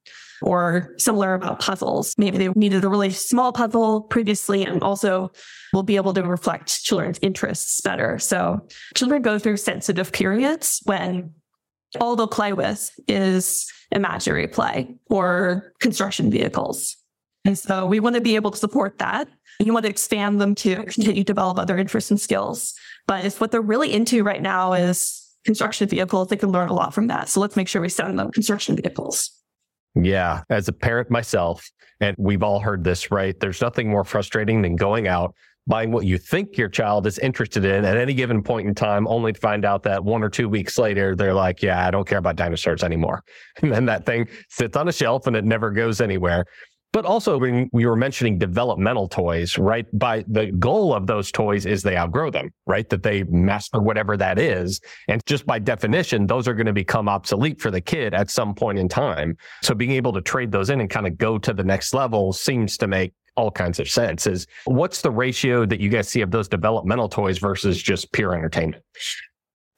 or 0.41 0.93
similar 0.97 1.33
about 1.33 1.59
puzzles. 1.59 2.13
Maybe 2.17 2.37
they 2.37 2.49
needed 2.49 2.83
a 2.83 2.89
really 2.89 3.11
small 3.11 3.53
puzzle 3.53 4.01
previously 4.01 4.65
and 4.65 4.83
also 4.83 5.31
will 5.71 5.83
be 5.83 5.95
able 5.95 6.13
to 6.13 6.23
reflect 6.23 6.83
children's 6.83 7.17
interests 7.21 7.79
better. 7.81 8.19
So 8.19 8.67
children 8.93 9.21
go 9.21 9.39
through 9.39 9.57
sensitive 9.57 10.11
periods 10.11 10.81
when 10.83 11.33
all 11.99 12.15
they'll 12.15 12.27
play 12.27 12.53
with 12.53 12.91
is 13.07 13.71
imaginary 13.91 14.47
play 14.47 14.95
or 15.09 15.73
construction 15.79 16.31
vehicles. 16.31 16.97
And 17.45 17.57
so 17.57 17.85
we 17.85 17.99
want 17.99 18.15
to 18.15 18.21
be 18.21 18.35
able 18.35 18.51
to 18.51 18.57
support 18.57 18.99
that. 18.99 19.27
You 19.59 19.73
want 19.73 19.83
to 19.83 19.89
expand 19.89 20.41
them 20.41 20.55
to 20.55 20.75
continue 20.75 21.13
to 21.15 21.23
develop 21.23 21.59
other 21.59 21.77
interests 21.77 22.09
and 22.09 22.19
skills. 22.19 22.73
But 23.05 23.25
if 23.25 23.41
what 23.41 23.51
they're 23.51 23.61
really 23.61 23.93
into 23.93 24.23
right 24.23 24.41
now 24.41 24.73
is 24.73 25.19
construction 25.45 25.87
vehicles, 25.89 26.29
they 26.29 26.37
can 26.37 26.51
learn 26.51 26.69
a 26.69 26.73
lot 26.73 26.93
from 26.93 27.07
that. 27.07 27.29
So 27.29 27.39
let's 27.39 27.55
make 27.55 27.67
sure 27.67 27.81
we 27.81 27.89
send 27.89 28.17
them 28.17 28.31
construction 28.31 28.75
vehicles. 28.75 29.29
Yeah. 29.95 30.41
As 30.49 30.67
a 30.67 30.73
parent 30.73 31.11
myself, 31.11 31.69
and 31.99 32.15
we've 32.17 32.43
all 32.43 32.59
heard 32.59 32.83
this, 32.83 33.11
right? 33.11 33.39
There's 33.39 33.61
nothing 33.61 33.89
more 33.89 34.03
frustrating 34.03 34.61
than 34.61 34.75
going 34.75 35.07
out, 35.07 35.35
buying 35.67 35.91
what 35.91 36.05
you 36.05 36.17
think 36.17 36.57
your 36.57 36.69
child 36.69 37.07
is 37.07 37.19
interested 37.19 37.63
in 37.65 37.85
at 37.85 37.97
any 37.97 38.13
given 38.13 38.43
point 38.43 38.67
in 38.67 38.75
time, 38.75 39.07
only 39.07 39.33
to 39.33 39.39
find 39.39 39.65
out 39.65 39.83
that 39.83 40.03
one 40.03 40.23
or 40.23 40.29
two 40.29 40.49
weeks 40.49 40.77
later, 40.77 41.15
they're 41.15 41.33
like, 41.33 41.61
yeah, 41.61 41.87
I 41.87 41.91
don't 41.91 42.07
care 42.07 42.17
about 42.17 42.35
dinosaurs 42.35 42.83
anymore. 42.83 43.23
And 43.61 43.71
then 43.71 43.85
that 43.85 44.05
thing 44.05 44.27
sits 44.49 44.75
on 44.75 44.89
a 44.89 44.91
shelf 44.91 45.25
and 45.25 45.35
it 45.35 45.45
never 45.45 45.71
goes 45.71 46.01
anywhere. 46.01 46.45
But 46.91 47.05
also, 47.05 47.39
when 47.39 47.69
we 47.73 47.87
were 47.87 47.95
mentioning 47.95 48.37
developmental 48.37 49.07
toys, 49.07 49.57
right? 49.57 49.87
By 49.97 50.23
the 50.27 50.51
goal 50.51 50.93
of 50.93 51.07
those 51.07 51.31
toys 51.31 51.65
is 51.65 51.81
they 51.81 51.97
outgrow 51.97 52.29
them, 52.29 52.51
right? 52.67 52.87
That 52.89 53.01
they 53.01 53.23
master 53.23 53.81
whatever 53.81 54.15
that 54.17 54.37
is. 54.37 54.79
And 55.07 55.19
just 55.25 55.47
by 55.47 55.57
definition, 55.57 56.27
those 56.27 56.47
are 56.47 56.53
going 56.53 56.67
to 56.67 56.73
become 56.73 57.09
obsolete 57.09 57.59
for 57.59 57.71
the 57.71 57.81
kid 57.81 58.13
at 58.13 58.29
some 58.29 58.53
point 58.53 58.77
in 58.77 58.87
time. 58.87 59.37
So 59.63 59.73
being 59.73 59.91
able 59.91 60.13
to 60.13 60.21
trade 60.21 60.51
those 60.51 60.69
in 60.69 60.81
and 60.81 60.89
kind 60.89 61.07
of 61.07 61.17
go 61.17 61.39
to 61.39 61.51
the 61.51 61.63
next 61.63 61.95
level 61.95 62.31
seems 62.31 62.77
to 62.77 62.87
make 62.87 63.13
all 63.35 63.51
kinds 63.51 63.79
of 63.79 63.89
sense. 63.89 64.27
Is 64.27 64.47
what's 64.65 65.01
the 65.01 65.11
ratio 65.11 65.65
that 65.65 65.79
you 65.79 65.89
guys 65.89 66.07
see 66.07 66.21
of 66.21 66.31
those 66.31 66.47
developmental 66.47 67.09
toys 67.09 67.37
versus 67.37 67.81
just 67.81 68.11
pure 68.11 68.33
entertainment? 68.35 68.83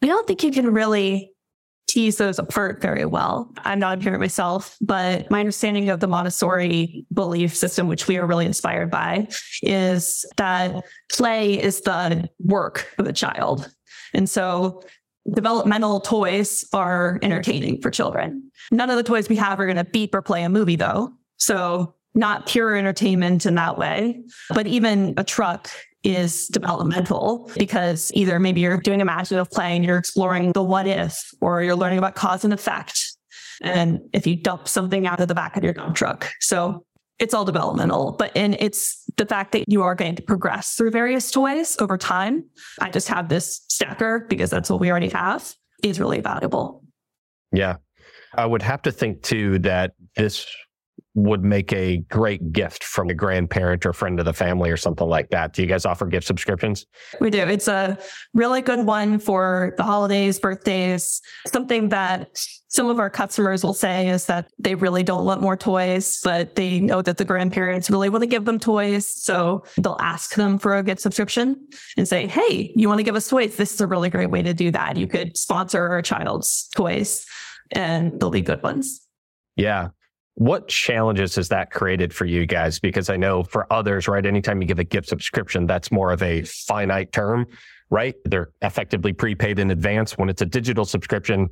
I 0.01 0.07
don't 0.07 0.27
think 0.27 0.43
you 0.43 0.51
can 0.51 0.71
really 0.73 1.31
tease 1.87 2.17
those 2.17 2.39
apart 2.39 2.81
very 2.81 3.05
well. 3.05 3.51
I'm 3.59 3.79
not 3.79 3.97
a 3.97 4.01
parent 4.01 4.19
myself, 4.19 4.75
but 4.81 5.29
my 5.29 5.39
understanding 5.39 5.89
of 5.89 5.99
the 5.99 6.07
Montessori 6.07 7.05
belief 7.13 7.55
system, 7.55 7.87
which 7.87 8.07
we 8.07 8.17
are 8.17 8.25
really 8.25 8.45
inspired 8.45 8.91
by, 8.91 9.27
is 9.61 10.25
that 10.37 10.83
play 11.09 11.61
is 11.61 11.81
the 11.81 12.29
work 12.39 12.91
of 12.97 13.05
the 13.05 13.13
child. 13.13 13.71
And 14.13 14.29
so 14.29 14.83
developmental 15.33 15.99
toys 15.99 16.65
are 16.73 17.19
entertaining 17.21 17.81
for 17.81 17.91
children. 17.91 18.51
None 18.71 18.89
of 18.89 18.97
the 18.97 19.03
toys 19.03 19.29
we 19.29 19.35
have 19.37 19.59
are 19.59 19.65
going 19.65 19.77
to 19.77 19.83
beep 19.83 20.13
or 20.13 20.21
play 20.21 20.43
a 20.43 20.49
movie 20.49 20.75
though. 20.75 21.13
So 21.37 21.95
not 22.15 22.47
pure 22.47 22.75
entertainment 22.75 23.45
in 23.45 23.55
that 23.55 23.77
way, 23.77 24.21
but 24.49 24.65
even 24.65 25.13
a 25.17 25.23
truck 25.23 25.69
is 26.03 26.47
developmental 26.47 27.51
because 27.57 28.11
either 28.13 28.39
maybe 28.39 28.61
you're 28.61 28.77
doing 28.77 29.01
imaginative 29.01 29.49
play 29.51 29.75
and 29.75 29.83
you're 29.83 29.97
exploring 29.97 30.51
the 30.53 30.63
what 30.63 30.87
if, 30.87 31.29
or 31.41 31.61
you're 31.61 31.75
learning 31.75 31.97
about 31.97 32.15
cause 32.15 32.43
and 32.43 32.53
effect. 32.53 33.01
And 33.61 33.99
if 34.13 34.27
you 34.27 34.35
dump 34.35 34.67
something 34.67 35.07
out 35.07 35.19
of 35.19 35.27
the 35.27 35.35
back 35.35 35.57
of 35.57 35.63
your 35.63 35.73
dump 35.73 35.95
truck. 35.95 36.29
So 36.41 36.85
it's 37.17 37.33
all 37.33 37.45
developmental, 37.45 38.11
but 38.19 38.31
and 38.35 38.55
it's 38.59 39.03
the 39.15 39.25
fact 39.25 39.53
that 39.53 39.69
you 39.69 39.81
are 39.81 39.95
going 39.95 40.15
to 40.15 40.21
progress 40.21 40.73
through 40.73 40.91
various 40.91 41.31
toys 41.31 41.77
over 41.79 41.97
time. 41.97 42.43
I 42.81 42.89
just 42.89 43.07
have 43.07 43.29
this 43.29 43.61
stacker 43.69 44.25
because 44.29 44.49
that's 44.49 44.69
what 44.69 44.81
we 44.81 44.91
already 44.91 45.09
have 45.09 45.55
is 45.81 45.99
really 45.99 46.19
valuable. 46.19 46.83
Yeah. 47.53 47.77
I 48.37 48.45
would 48.45 48.61
have 48.61 48.81
to 48.81 48.91
think 48.91 49.23
too 49.23 49.59
that 49.59 49.93
this 50.17 50.45
would 51.15 51.43
make 51.43 51.71
a 51.73 51.97
great 52.09 52.51
gift 52.51 52.83
from 52.83 53.09
a 53.09 53.13
grandparent 53.13 53.85
or 53.85 53.93
friend 53.93 54.19
of 54.19 54.25
the 54.25 54.33
family 54.33 54.69
or 54.69 54.77
something 54.77 55.07
like 55.07 55.29
that. 55.29 55.53
Do 55.53 55.61
you 55.61 55.67
guys 55.67 55.85
offer 55.85 56.05
gift 56.05 56.27
subscriptions? 56.27 56.85
We 57.19 57.29
do. 57.29 57.39
It's 57.39 57.69
a 57.69 57.97
really 58.33 58.61
good 58.61 58.85
one 58.85 59.19
for 59.19 59.73
the 59.77 59.83
holidays, 59.83 60.39
birthdays. 60.39 61.21
Something 61.47 61.89
that 61.89 62.37
some 62.67 62.89
of 62.89 62.99
our 62.99 63.09
customers 63.09 63.63
will 63.63 63.73
say 63.73 64.09
is 64.09 64.25
that 64.25 64.51
they 64.59 64.75
really 64.75 65.03
don't 65.03 65.23
want 65.23 65.41
more 65.41 65.55
toys, 65.55 66.19
but 66.23 66.55
they 66.55 66.81
know 66.81 67.01
that 67.01 67.17
the 67.17 67.23
grandparents 67.23 67.89
really 67.89 68.09
want 68.09 68.23
to 68.23 68.27
give 68.27 68.43
them 68.43 68.59
toys. 68.59 69.07
So 69.07 69.63
they'll 69.77 69.97
ask 70.01 70.35
them 70.35 70.59
for 70.59 70.75
a 70.75 70.83
gift 70.83 70.99
subscription 70.99 71.67
and 71.95 72.05
say, 72.05 72.27
Hey, 72.27 72.73
you 72.75 72.89
want 72.89 72.99
to 72.99 73.03
give 73.03 73.15
us 73.15 73.29
toys? 73.29 73.55
This 73.55 73.73
is 73.73 73.79
a 73.79 73.87
really 73.87 74.09
great 74.09 74.29
way 74.29 74.41
to 74.41 74.53
do 74.53 74.71
that. 74.71 74.97
You 74.97 75.07
could 75.07 75.37
sponsor 75.37 75.95
a 75.95 76.03
child's 76.03 76.67
toys 76.75 77.25
and 77.71 78.19
they'll 78.19 78.29
be 78.29 78.41
good 78.41 78.61
ones. 78.61 79.01
Yeah. 79.55 79.89
What 80.35 80.67
challenges 80.67 81.35
has 81.35 81.47
that 81.49 81.71
created 81.71 82.13
for 82.13 82.25
you 82.25 82.45
guys? 82.45 82.79
Because 82.79 83.09
I 83.09 83.15
know 83.15 83.43
for 83.43 83.71
others, 83.71 84.07
right, 84.07 84.25
anytime 84.25 84.61
you 84.61 84.67
give 84.67 84.79
a 84.79 84.83
gift 84.83 85.07
subscription, 85.07 85.65
that's 85.65 85.91
more 85.91 86.11
of 86.11 86.21
a 86.21 86.43
finite 86.43 87.13
term, 87.13 87.47
right? 87.89 88.15
They're 88.25 88.51
effectively 88.61 89.13
prepaid 89.13 89.59
in 89.59 89.71
advance. 89.71 90.17
When 90.17 90.27
it's 90.27 90.41
a 90.41 90.45
digital 90.45 90.83
subscription, 90.83 91.49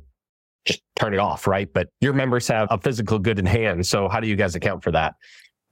just 0.66 0.82
turn 0.96 1.14
it 1.14 1.18
off, 1.18 1.46
right? 1.46 1.72
But 1.72 1.88
your 2.00 2.12
members 2.12 2.46
have 2.48 2.68
a 2.70 2.78
physical 2.78 3.18
good 3.18 3.38
in 3.38 3.46
hand. 3.46 3.86
So 3.86 4.08
how 4.08 4.20
do 4.20 4.28
you 4.28 4.36
guys 4.36 4.54
account 4.54 4.82
for 4.82 4.90
that? 4.92 5.14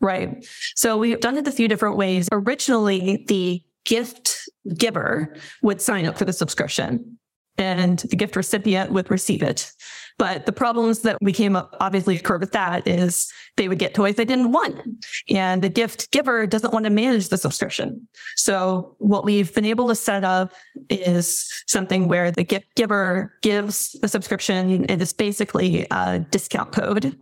Right. 0.00 0.44
So 0.74 0.96
we've 0.96 1.20
done 1.20 1.36
it 1.36 1.46
a 1.46 1.52
few 1.52 1.68
different 1.68 1.96
ways. 1.96 2.28
Originally, 2.32 3.24
the 3.28 3.62
gift 3.84 4.48
giver 4.76 5.36
would 5.62 5.80
sign 5.80 6.06
up 6.06 6.16
for 6.16 6.24
the 6.24 6.32
subscription 6.32 7.18
and 7.58 7.98
the 7.98 8.16
gift 8.16 8.36
recipient 8.36 8.90
would 8.92 9.10
receive 9.10 9.42
it. 9.42 9.70
But 10.18 10.46
the 10.46 10.52
problems 10.52 11.00
that 11.00 11.18
we 11.20 11.32
came 11.32 11.56
up 11.56 11.76
obviously 11.80 12.16
occurred 12.16 12.40
with 12.40 12.52
that 12.52 12.86
is 12.86 13.32
they 13.56 13.68
would 13.68 13.78
get 13.78 13.94
toys 13.94 14.16
they 14.16 14.24
didn't 14.24 14.52
want. 14.52 14.80
And 15.28 15.62
the 15.62 15.68
gift 15.68 16.10
giver 16.10 16.46
doesn't 16.46 16.72
want 16.72 16.84
to 16.84 16.90
manage 16.90 17.28
the 17.28 17.38
subscription. 17.38 18.06
So 18.36 18.96
what 18.98 19.24
we've 19.24 19.52
been 19.54 19.64
able 19.64 19.88
to 19.88 19.94
set 19.94 20.24
up 20.24 20.52
is 20.88 21.50
something 21.66 22.08
where 22.08 22.30
the 22.30 22.44
gift 22.44 22.66
giver 22.76 23.34
gives 23.42 23.92
the 24.00 24.08
subscription. 24.08 24.84
It 24.88 25.02
is 25.02 25.12
basically 25.12 25.86
a 25.90 26.20
discount 26.20 26.72
code 26.72 27.18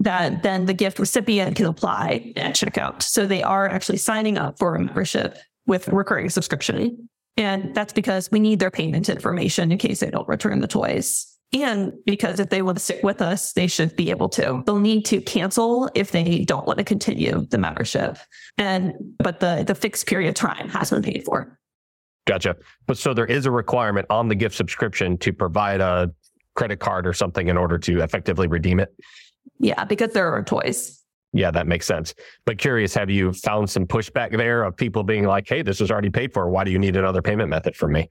that 0.00 0.42
then 0.42 0.66
the 0.66 0.74
gift 0.74 0.98
recipient 0.98 1.56
can 1.56 1.66
apply 1.66 2.32
at 2.36 2.54
checkout. 2.54 3.02
So 3.02 3.26
they 3.26 3.42
are 3.42 3.68
actually 3.68 3.98
signing 3.98 4.38
up 4.38 4.58
for 4.58 4.74
a 4.74 4.80
membership 4.80 5.38
with 5.66 5.88
recurring 5.88 6.30
subscription. 6.30 7.08
And 7.36 7.74
that's 7.74 7.92
because 7.92 8.30
we 8.30 8.40
need 8.40 8.58
their 8.58 8.70
payment 8.70 9.08
information 9.08 9.72
in 9.72 9.78
case 9.78 10.00
they 10.00 10.10
don't 10.10 10.28
return 10.28 10.60
the 10.60 10.66
toys. 10.66 11.31
And 11.54 11.92
because 12.06 12.40
if 12.40 12.48
they 12.48 12.62
want 12.62 12.78
to 12.78 12.84
stick 12.84 13.02
with 13.02 13.20
us, 13.20 13.52
they 13.52 13.66
should 13.66 13.94
be 13.94 14.10
able 14.10 14.30
to. 14.30 14.62
They'll 14.64 14.78
need 14.78 15.04
to 15.06 15.20
cancel 15.20 15.90
if 15.94 16.10
they 16.10 16.44
don't 16.44 16.66
want 16.66 16.78
to 16.78 16.84
continue 16.84 17.46
the 17.50 17.58
membership. 17.58 18.16
And 18.56 18.94
but 19.18 19.40
the 19.40 19.64
the 19.66 19.74
fixed 19.74 20.06
period 20.06 20.30
of 20.30 20.34
time 20.34 20.68
has 20.70 20.90
been 20.90 21.02
paid 21.02 21.24
for. 21.24 21.58
Gotcha. 22.26 22.56
But 22.86 22.96
so 22.96 23.12
there 23.12 23.26
is 23.26 23.46
a 23.46 23.50
requirement 23.50 24.06
on 24.08 24.28
the 24.28 24.34
gift 24.34 24.54
subscription 24.54 25.18
to 25.18 25.32
provide 25.32 25.80
a 25.80 26.10
credit 26.54 26.78
card 26.80 27.06
or 27.06 27.12
something 27.12 27.48
in 27.48 27.56
order 27.56 27.78
to 27.78 28.00
effectively 28.00 28.46
redeem 28.46 28.80
it. 28.80 28.94
Yeah, 29.58 29.84
because 29.84 30.12
there 30.12 30.32
are 30.32 30.42
toys. 30.42 31.02
Yeah, 31.32 31.50
that 31.50 31.66
makes 31.66 31.86
sense. 31.86 32.14
But 32.44 32.58
curious, 32.58 32.94
have 32.94 33.08
you 33.08 33.32
found 33.32 33.68
some 33.70 33.86
pushback 33.86 34.36
there 34.36 34.64
of 34.64 34.76
people 34.76 35.02
being 35.02 35.24
like, 35.24 35.48
hey, 35.48 35.62
this 35.62 35.80
was 35.80 35.90
already 35.90 36.10
paid 36.10 36.32
for. 36.32 36.48
Why 36.50 36.62
do 36.62 36.70
you 36.70 36.78
need 36.78 36.94
another 36.94 37.22
payment 37.22 37.48
method 37.48 37.74
from 37.74 37.92
me? 37.92 38.08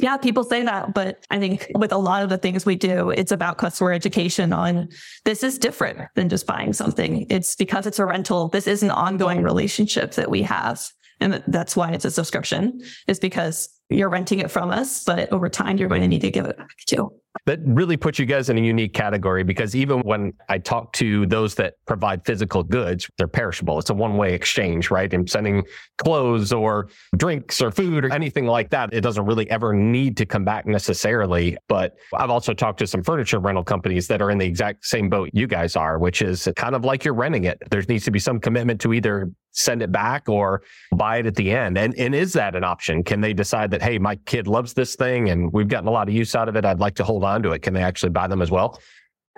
Yeah, 0.00 0.16
people 0.16 0.44
say 0.44 0.62
that, 0.64 0.94
but 0.94 1.24
I 1.30 1.38
think 1.38 1.70
with 1.74 1.92
a 1.92 1.98
lot 1.98 2.22
of 2.22 2.30
the 2.30 2.38
things 2.38 2.64
we 2.64 2.74
do, 2.74 3.10
it's 3.10 3.32
about 3.32 3.58
customer 3.58 3.92
education 3.92 4.52
on 4.52 4.88
this 5.24 5.42
is 5.42 5.58
different 5.58 6.00
than 6.14 6.28
just 6.28 6.46
buying 6.46 6.72
something. 6.72 7.26
It's 7.28 7.54
because 7.54 7.86
it's 7.86 7.98
a 7.98 8.06
rental. 8.06 8.48
This 8.48 8.66
is 8.66 8.82
an 8.82 8.90
ongoing 8.90 9.42
relationship 9.42 10.12
that 10.12 10.30
we 10.30 10.42
have. 10.42 10.82
And 11.20 11.42
that's 11.46 11.76
why 11.76 11.92
it's 11.92 12.06
a 12.06 12.10
subscription 12.10 12.80
is 13.06 13.20
because 13.20 13.68
you're 13.90 14.08
renting 14.08 14.38
it 14.38 14.50
from 14.50 14.70
us, 14.70 15.04
but 15.04 15.30
over 15.32 15.50
time 15.50 15.76
you're 15.76 15.88
going 15.88 16.00
to 16.00 16.08
need 16.08 16.22
to 16.22 16.30
give 16.30 16.46
it 16.46 16.56
back 16.56 16.76
too. 16.86 17.12
That 17.46 17.60
really 17.64 17.96
puts 17.96 18.18
you 18.18 18.26
guys 18.26 18.50
in 18.50 18.58
a 18.58 18.60
unique 18.60 18.92
category 18.92 19.44
because 19.44 19.76
even 19.76 20.00
when 20.00 20.32
I 20.48 20.58
talk 20.58 20.92
to 20.94 21.26
those 21.26 21.54
that 21.56 21.74
provide 21.86 22.24
physical 22.24 22.62
goods, 22.62 23.08
they're 23.18 23.28
perishable. 23.28 23.78
It's 23.78 23.90
a 23.90 23.94
one 23.94 24.16
way 24.16 24.34
exchange, 24.34 24.90
right? 24.90 25.12
And 25.12 25.30
sending 25.30 25.62
clothes 25.98 26.52
or 26.52 26.88
drinks 27.16 27.62
or 27.62 27.70
food 27.70 28.04
or 28.04 28.12
anything 28.12 28.46
like 28.46 28.70
that, 28.70 28.92
it 28.92 29.02
doesn't 29.02 29.24
really 29.24 29.48
ever 29.50 29.72
need 29.72 30.16
to 30.16 30.26
come 30.26 30.44
back 30.44 30.66
necessarily. 30.66 31.56
But 31.68 31.94
I've 32.14 32.30
also 32.30 32.52
talked 32.52 32.80
to 32.80 32.86
some 32.86 33.02
furniture 33.02 33.38
rental 33.38 33.64
companies 33.64 34.08
that 34.08 34.20
are 34.20 34.30
in 34.30 34.38
the 34.38 34.46
exact 34.46 34.84
same 34.84 35.08
boat 35.08 35.30
you 35.32 35.46
guys 35.46 35.76
are, 35.76 35.98
which 35.98 36.22
is 36.22 36.48
kind 36.56 36.74
of 36.74 36.84
like 36.84 37.04
you're 37.04 37.14
renting 37.14 37.44
it. 37.44 37.58
There 37.70 37.82
needs 37.88 38.04
to 38.06 38.10
be 38.10 38.18
some 38.18 38.40
commitment 38.40 38.80
to 38.82 38.92
either 38.92 39.30
send 39.52 39.82
it 39.82 39.90
back 39.92 40.28
or 40.28 40.62
buy 40.92 41.18
it 41.18 41.26
at 41.26 41.34
the 41.34 41.50
end. 41.50 41.76
And, 41.76 41.94
and 41.96 42.14
is 42.14 42.32
that 42.34 42.54
an 42.54 42.64
option? 42.64 43.02
Can 43.02 43.20
they 43.20 43.32
decide 43.32 43.70
that, 43.72 43.82
hey, 43.82 43.98
my 43.98 44.16
kid 44.16 44.46
loves 44.46 44.72
this 44.74 44.96
thing 44.96 45.30
and 45.30 45.52
we've 45.52 45.68
gotten 45.68 45.88
a 45.88 45.90
lot 45.90 46.08
of 46.08 46.14
use 46.14 46.34
out 46.34 46.48
of 46.48 46.56
it. 46.56 46.64
I'd 46.64 46.80
like 46.80 46.94
to 46.96 47.04
hold 47.20 47.34
on 47.34 47.42
to 47.42 47.52
it. 47.52 47.62
Can 47.62 47.74
they 47.74 47.82
actually 47.82 48.10
buy 48.10 48.26
them 48.26 48.42
as 48.42 48.50
well? 48.50 48.80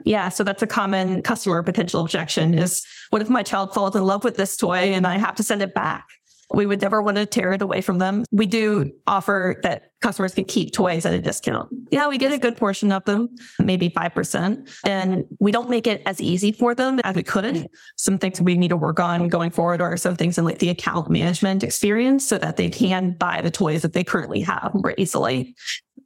Yeah, 0.04 0.28
so 0.30 0.42
that's 0.44 0.62
a 0.62 0.66
common 0.66 1.22
customer 1.22 1.62
potential 1.62 2.00
objection 2.00 2.54
is 2.54 2.84
what 3.10 3.22
if 3.22 3.28
my 3.28 3.42
child 3.42 3.74
falls 3.74 3.94
in 3.94 4.04
love 4.04 4.24
with 4.24 4.36
this 4.36 4.56
toy 4.56 4.92
and 4.92 5.06
I 5.06 5.18
have 5.18 5.34
to 5.36 5.42
send 5.42 5.62
it 5.62 5.74
back? 5.74 6.06
We 6.54 6.66
would 6.66 6.82
never 6.82 7.00
want 7.00 7.16
to 7.16 7.24
tear 7.24 7.52
it 7.52 7.62
away 7.62 7.80
from 7.80 7.96
them. 7.98 8.24
We 8.30 8.44
do 8.44 8.92
offer 9.06 9.58
that 9.62 9.92
customers 10.02 10.34
can 10.34 10.44
keep 10.44 10.74
toys 10.74 11.06
at 11.06 11.14
a 11.14 11.18
discount. 11.18 11.70
Yeah, 11.90 12.08
we 12.08 12.18
get 12.18 12.30
a 12.30 12.36
good 12.36 12.58
portion 12.58 12.92
of 12.92 13.04
them, 13.06 13.30
maybe 13.58 13.88
5%. 13.88 14.70
And 14.84 15.24
we 15.40 15.50
don't 15.50 15.70
make 15.70 15.86
it 15.86 16.02
as 16.04 16.20
easy 16.20 16.52
for 16.52 16.74
them 16.74 17.00
as 17.04 17.16
we 17.16 17.22
could. 17.22 17.68
Some 17.96 18.18
things 18.18 18.38
we 18.38 18.56
need 18.58 18.68
to 18.68 18.76
work 18.76 19.00
on 19.00 19.28
going 19.28 19.50
forward 19.50 19.80
are 19.80 19.96
some 19.96 20.14
things 20.14 20.36
in 20.36 20.44
like 20.44 20.58
the 20.58 20.68
account 20.68 21.08
management 21.08 21.62
experience 21.62 22.26
so 22.28 22.36
that 22.36 22.58
they 22.58 22.68
can 22.68 23.12
buy 23.12 23.40
the 23.40 23.50
toys 23.50 23.80
that 23.80 23.94
they 23.94 24.04
currently 24.04 24.40
have 24.40 24.72
more 24.74 24.92
easily. 24.98 25.54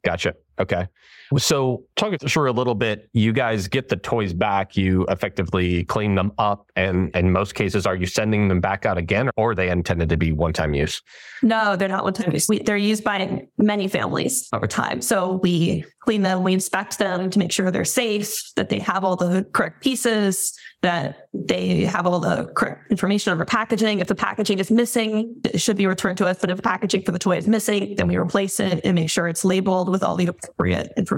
Gotcha. 0.05 0.35
Okay. 0.59 0.87
So, 1.37 1.83
talk 1.95 2.13
us 2.13 2.31
through 2.31 2.49
a 2.49 2.53
little 2.53 2.75
bit. 2.75 3.09
You 3.13 3.33
guys 3.33 3.67
get 3.67 3.89
the 3.89 3.97
toys 3.97 4.33
back. 4.33 4.77
You 4.77 5.05
effectively 5.09 5.83
clean 5.85 6.15
them 6.15 6.31
up, 6.37 6.71
and 6.75 7.13
in 7.15 7.31
most 7.31 7.55
cases, 7.55 7.85
are 7.85 7.95
you 7.95 8.05
sending 8.05 8.47
them 8.47 8.61
back 8.61 8.85
out 8.85 8.97
again, 8.97 9.29
or 9.35 9.51
are 9.51 9.55
they 9.55 9.69
intended 9.69 10.09
to 10.09 10.17
be 10.17 10.31
one-time 10.31 10.73
use? 10.73 11.01
No, 11.41 11.75
they're 11.75 11.89
not 11.89 12.03
one-time 12.03 12.31
use. 12.31 12.47
We, 12.47 12.59
they're 12.59 12.77
used 12.77 13.03
by 13.03 13.47
many 13.57 13.87
families 13.87 14.47
over 14.53 14.67
time. 14.67 15.01
So 15.01 15.39
we 15.43 15.85
clean 15.99 16.21
them, 16.21 16.43
we 16.43 16.53
inspect 16.53 16.99
them 16.99 17.29
to 17.29 17.39
make 17.39 17.51
sure 17.51 17.69
they're 17.69 17.83
safe, 17.83 18.33
that 18.55 18.69
they 18.69 18.79
have 18.79 19.03
all 19.03 19.17
the 19.17 19.45
correct 19.51 19.83
pieces, 19.83 20.57
that 20.81 21.27
they 21.33 21.81
have 21.81 22.07
all 22.07 22.19
the 22.19 22.45
correct 22.55 22.89
information 22.89 23.31
on 23.31 23.39
the 23.39 23.45
packaging. 23.45 23.99
If 23.99 24.07
the 24.07 24.15
packaging 24.15 24.59
is 24.59 24.71
missing, 24.71 25.35
it 25.43 25.59
should 25.59 25.75
be 25.75 25.85
returned 25.85 26.17
to 26.19 26.25
us. 26.25 26.37
But 26.39 26.49
if 26.49 26.57
the 26.57 26.63
packaging 26.63 27.01
for 27.01 27.11
the 27.11 27.19
toy 27.19 27.37
is 27.37 27.47
missing, 27.47 27.95
then 27.95 28.07
we 28.07 28.15
replace 28.15 28.59
it 28.59 28.81
and 28.85 28.95
make 28.95 29.09
sure 29.09 29.27
it's 29.27 29.43
labeled 29.43 29.89
with 29.89 30.01
all 30.01 30.15
the 30.15 30.27
appropriate 30.27 30.93
information. 30.95 31.16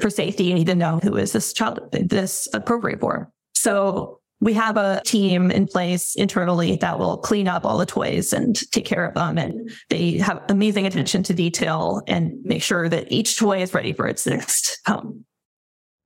For 0.00 0.10
safety, 0.10 0.44
you 0.44 0.54
need 0.54 0.66
to 0.66 0.74
know 0.74 0.98
who 1.02 1.16
is 1.16 1.32
this 1.32 1.52
child 1.52 1.80
this 1.92 2.48
appropriate 2.52 3.00
for. 3.00 3.30
So 3.54 4.20
we 4.40 4.52
have 4.52 4.76
a 4.76 5.00
team 5.04 5.50
in 5.50 5.66
place 5.66 6.14
internally 6.14 6.76
that 6.76 6.98
will 6.98 7.16
clean 7.16 7.48
up 7.48 7.64
all 7.64 7.78
the 7.78 7.86
toys 7.86 8.34
and 8.34 8.54
take 8.70 8.84
care 8.84 9.06
of 9.06 9.14
them. 9.14 9.38
And 9.38 9.70
they 9.88 10.18
have 10.18 10.42
amazing 10.50 10.84
attention 10.86 11.22
to 11.24 11.32
detail 11.32 12.02
and 12.06 12.34
make 12.44 12.62
sure 12.62 12.88
that 12.88 13.10
each 13.10 13.38
toy 13.38 13.62
is 13.62 13.72
ready 13.72 13.94
for 13.94 14.06
its 14.06 14.26
next 14.26 14.80
home. 14.86 15.24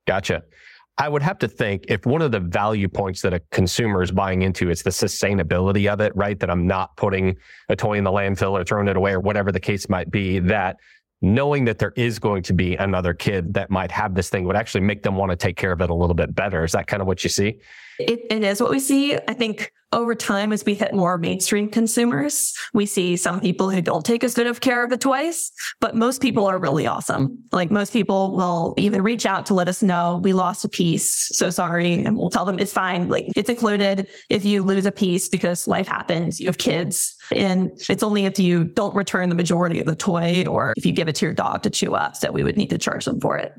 Gotcha. 0.06 0.42
I 0.98 1.08
would 1.08 1.22
have 1.22 1.38
to 1.38 1.48
think 1.48 1.86
if 1.88 2.04
one 2.04 2.20
of 2.20 2.30
the 2.30 2.40
value 2.40 2.88
points 2.88 3.22
that 3.22 3.32
a 3.32 3.40
consumer 3.50 4.02
is 4.02 4.12
buying 4.12 4.42
into 4.42 4.70
is 4.70 4.82
the 4.82 4.90
sustainability 4.90 5.90
of 5.90 6.00
it, 6.00 6.14
right? 6.14 6.38
That 6.38 6.50
I'm 6.50 6.66
not 6.66 6.94
putting 6.96 7.36
a 7.68 7.74
toy 7.74 7.94
in 7.94 8.04
the 8.04 8.10
landfill 8.10 8.52
or 8.52 8.64
throwing 8.64 8.86
it 8.86 8.96
away 8.96 9.12
or 9.12 9.20
whatever 9.20 9.50
the 9.50 9.60
case 9.60 9.88
might 9.88 10.10
be, 10.10 10.38
that 10.40 10.76
knowing 11.22 11.64
that 11.66 11.78
there 11.78 11.92
is 11.96 12.18
going 12.18 12.42
to 12.44 12.52
be 12.52 12.76
another 12.76 13.12
kid 13.12 13.54
that 13.54 13.70
might 13.70 13.90
have 13.90 14.14
this 14.14 14.30
thing 14.30 14.44
would 14.44 14.56
actually 14.56 14.80
make 14.80 15.02
them 15.02 15.16
want 15.16 15.30
to 15.30 15.36
take 15.36 15.56
care 15.56 15.72
of 15.72 15.80
it 15.80 15.90
a 15.90 15.94
little 15.94 16.14
bit 16.14 16.34
better. 16.34 16.64
Is 16.64 16.72
that 16.72 16.86
kind 16.86 17.00
of 17.00 17.06
what 17.06 17.22
you 17.24 17.30
see? 17.30 17.58
It, 17.98 18.20
it 18.30 18.42
is 18.42 18.60
what 18.60 18.70
we 18.70 18.80
see. 18.80 19.14
I 19.14 19.34
think 19.34 19.72
over 19.92 20.14
time, 20.14 20.52
as 20.52 20.64
we 20.64 20.74
hit 20.74 20.94
more 20.94 21.18
mainstream 21.18 21.68
consumers, 21.68 22.54
we 22.72 22.86
see 22.86 23.16
some 23.16 23.40
people 23.40 23.70
who 23.70 23.82
don't 23.82 24.04
take 24.04 24.22
as 24.22 24.34
good 24.34 24.46
of 24.46 24.60
care 24.60 24.84
of 24.84 24.88
the 24.88 24.96
toys, 24.96 25.50
but 25.80 25.96
most 25.96 26.22
people 26.22 26.46
are 26.46 26.58
really 26.58 26.86
awesome. 26.86 27.42
Like 27.52 27.70
most 27.70 27.92
people 27.92 28.36
will 28.36 28.74
even 28.78 29.02
reach 29.02 29.26
out 29.26 29.46
to 29.46 29.54
let 29.54 29.68
us 29.68 29.82
know 29.82 30.20
we 30.22 30.32
lost 30.32 30.64
a 30.64 30.68
piece. 30.68 31.28
So 31.36 31.50
sorry. 31.50 32.04
And 32.04 32.16
we'll 32.16 32.30
tell 32.30 32.44
them 32.44 32.58
it's 32.58 32.72
fine. 32.72 33.08
Like 33.08 33.26
it's 33.36 33.50
included 33.50 34.06
if 34.28 34.44
you 34.44 34.62
lose 34.62 34.86
a 34.86 34.92
piece 34.92 35.28
because 35.28 35.66
life 35.66 35.88
happens, 35.88 36.40
you 36.40 36.46
have 36.46 36.58
kids. 36.58 37.16
And 37.34 37.70
it's 37.88 38.02
only 38.02 38.24
if 38.24 38.38
you 38.38 38.64
don't 38.64 38.94
return 38.94 39.28
the 39.28 39.34
majority 39.34 39.80
of 39.80 39.86
the 39.86 39.96
toy 39.96 40.44
or 40.48 40.74
if 40.76 40.84
you 40.84 40.92
give 40.92 41.08
it 41.08 41.14
to 41.16 41.26
your 41.26 41.34
dog 41.34 41.62
to 41.62 41.70
chew 41.70 41.94
up 41.94 42.20
that 42.20 42.34
we 42.34 42.42
would 42.42 42.56
need 42.56 42.70
to 42.70 42.78
charge 42.78 43.04
them 43.04 43.20
for 43.20 43.36
it. 43.36 43.52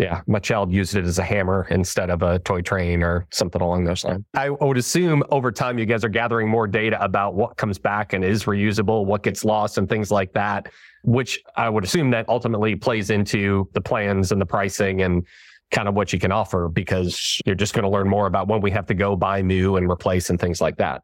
Yeah, 0.00 0.22
my 0.26 0.38
child 0.38 0.72
used 0.72 0.96
it 0.96 1.04
as 1.04 1.18
a 1.18 1.22
hammer 1.22 1.66
instead 1.68 2.08
of 2.08 2.22
a 2.22 2.38
toy 2.38 2.62
train 2.62 3.02
or 3.02 3.26
something 3.32 3.60
along 3.60 3.84
those 3.84 4.02
lines. 4.02 4.24
I 4.34 4.48
would 4.48 4.78
assume 4.78 5.22
over 5.30 5.52
time 5.52 5.78
you 5.78 5.84
guys 5.84 6.06
are 6.06 6.08
gathering 6.08 6.48
more 6.48 6.66
data 6.66 7.02
about 7.04 7.34
what 7.34 7.58
comes 7.58 7.78
back 7.78 8.14
and 8.14 8.24
is 8.24 8.44
reusable, 8.44 9.04
what 9.04 9.22
gets 9.22 9.44
lost, 9.44 9.76
and 9.76 9.86
things 9.86 10.10
like 10.10 10.32
that, 10.32 10.72
which 11.04 11.38
I 11.54 11.68
would 11.68 11.84
assume 11.84 12.10
that 12.12 12.26
ultimately 12.30 12.76
plays 12.76 13.10
into 13.10 13.68
the 13.74 13.82
plans 13.82 14.32
and 14.32 14.40
the 14.40 14.46
pricing 14.46 15.02
and 15.02 15.26
kind 15.70 15.86
of 15.86 15.94
what 15.94 16.14
you 16.14 16.18
can 16.18 16.32
offer 16.32 16.70
because 16.70 17.38
you're 17.44 17.54
just 17.54 17.74
going 17.74 17.84
to 17.84 17.90
learn 17.90 18.08
more 18.08 18.26
about 18.26 18.48
when 18.48 18.62
we 18.62 18.70
have 18.70 18.86
to 18.86 18.94
go 18.94 19.16
buy 19.16 19.42
new 19.42 19.76
and 19.76 19.90
replace 19.90 20.30
and 20.30 20.40
things 20.40 20.62
like 20.62 20.78
that. 20.78 21.02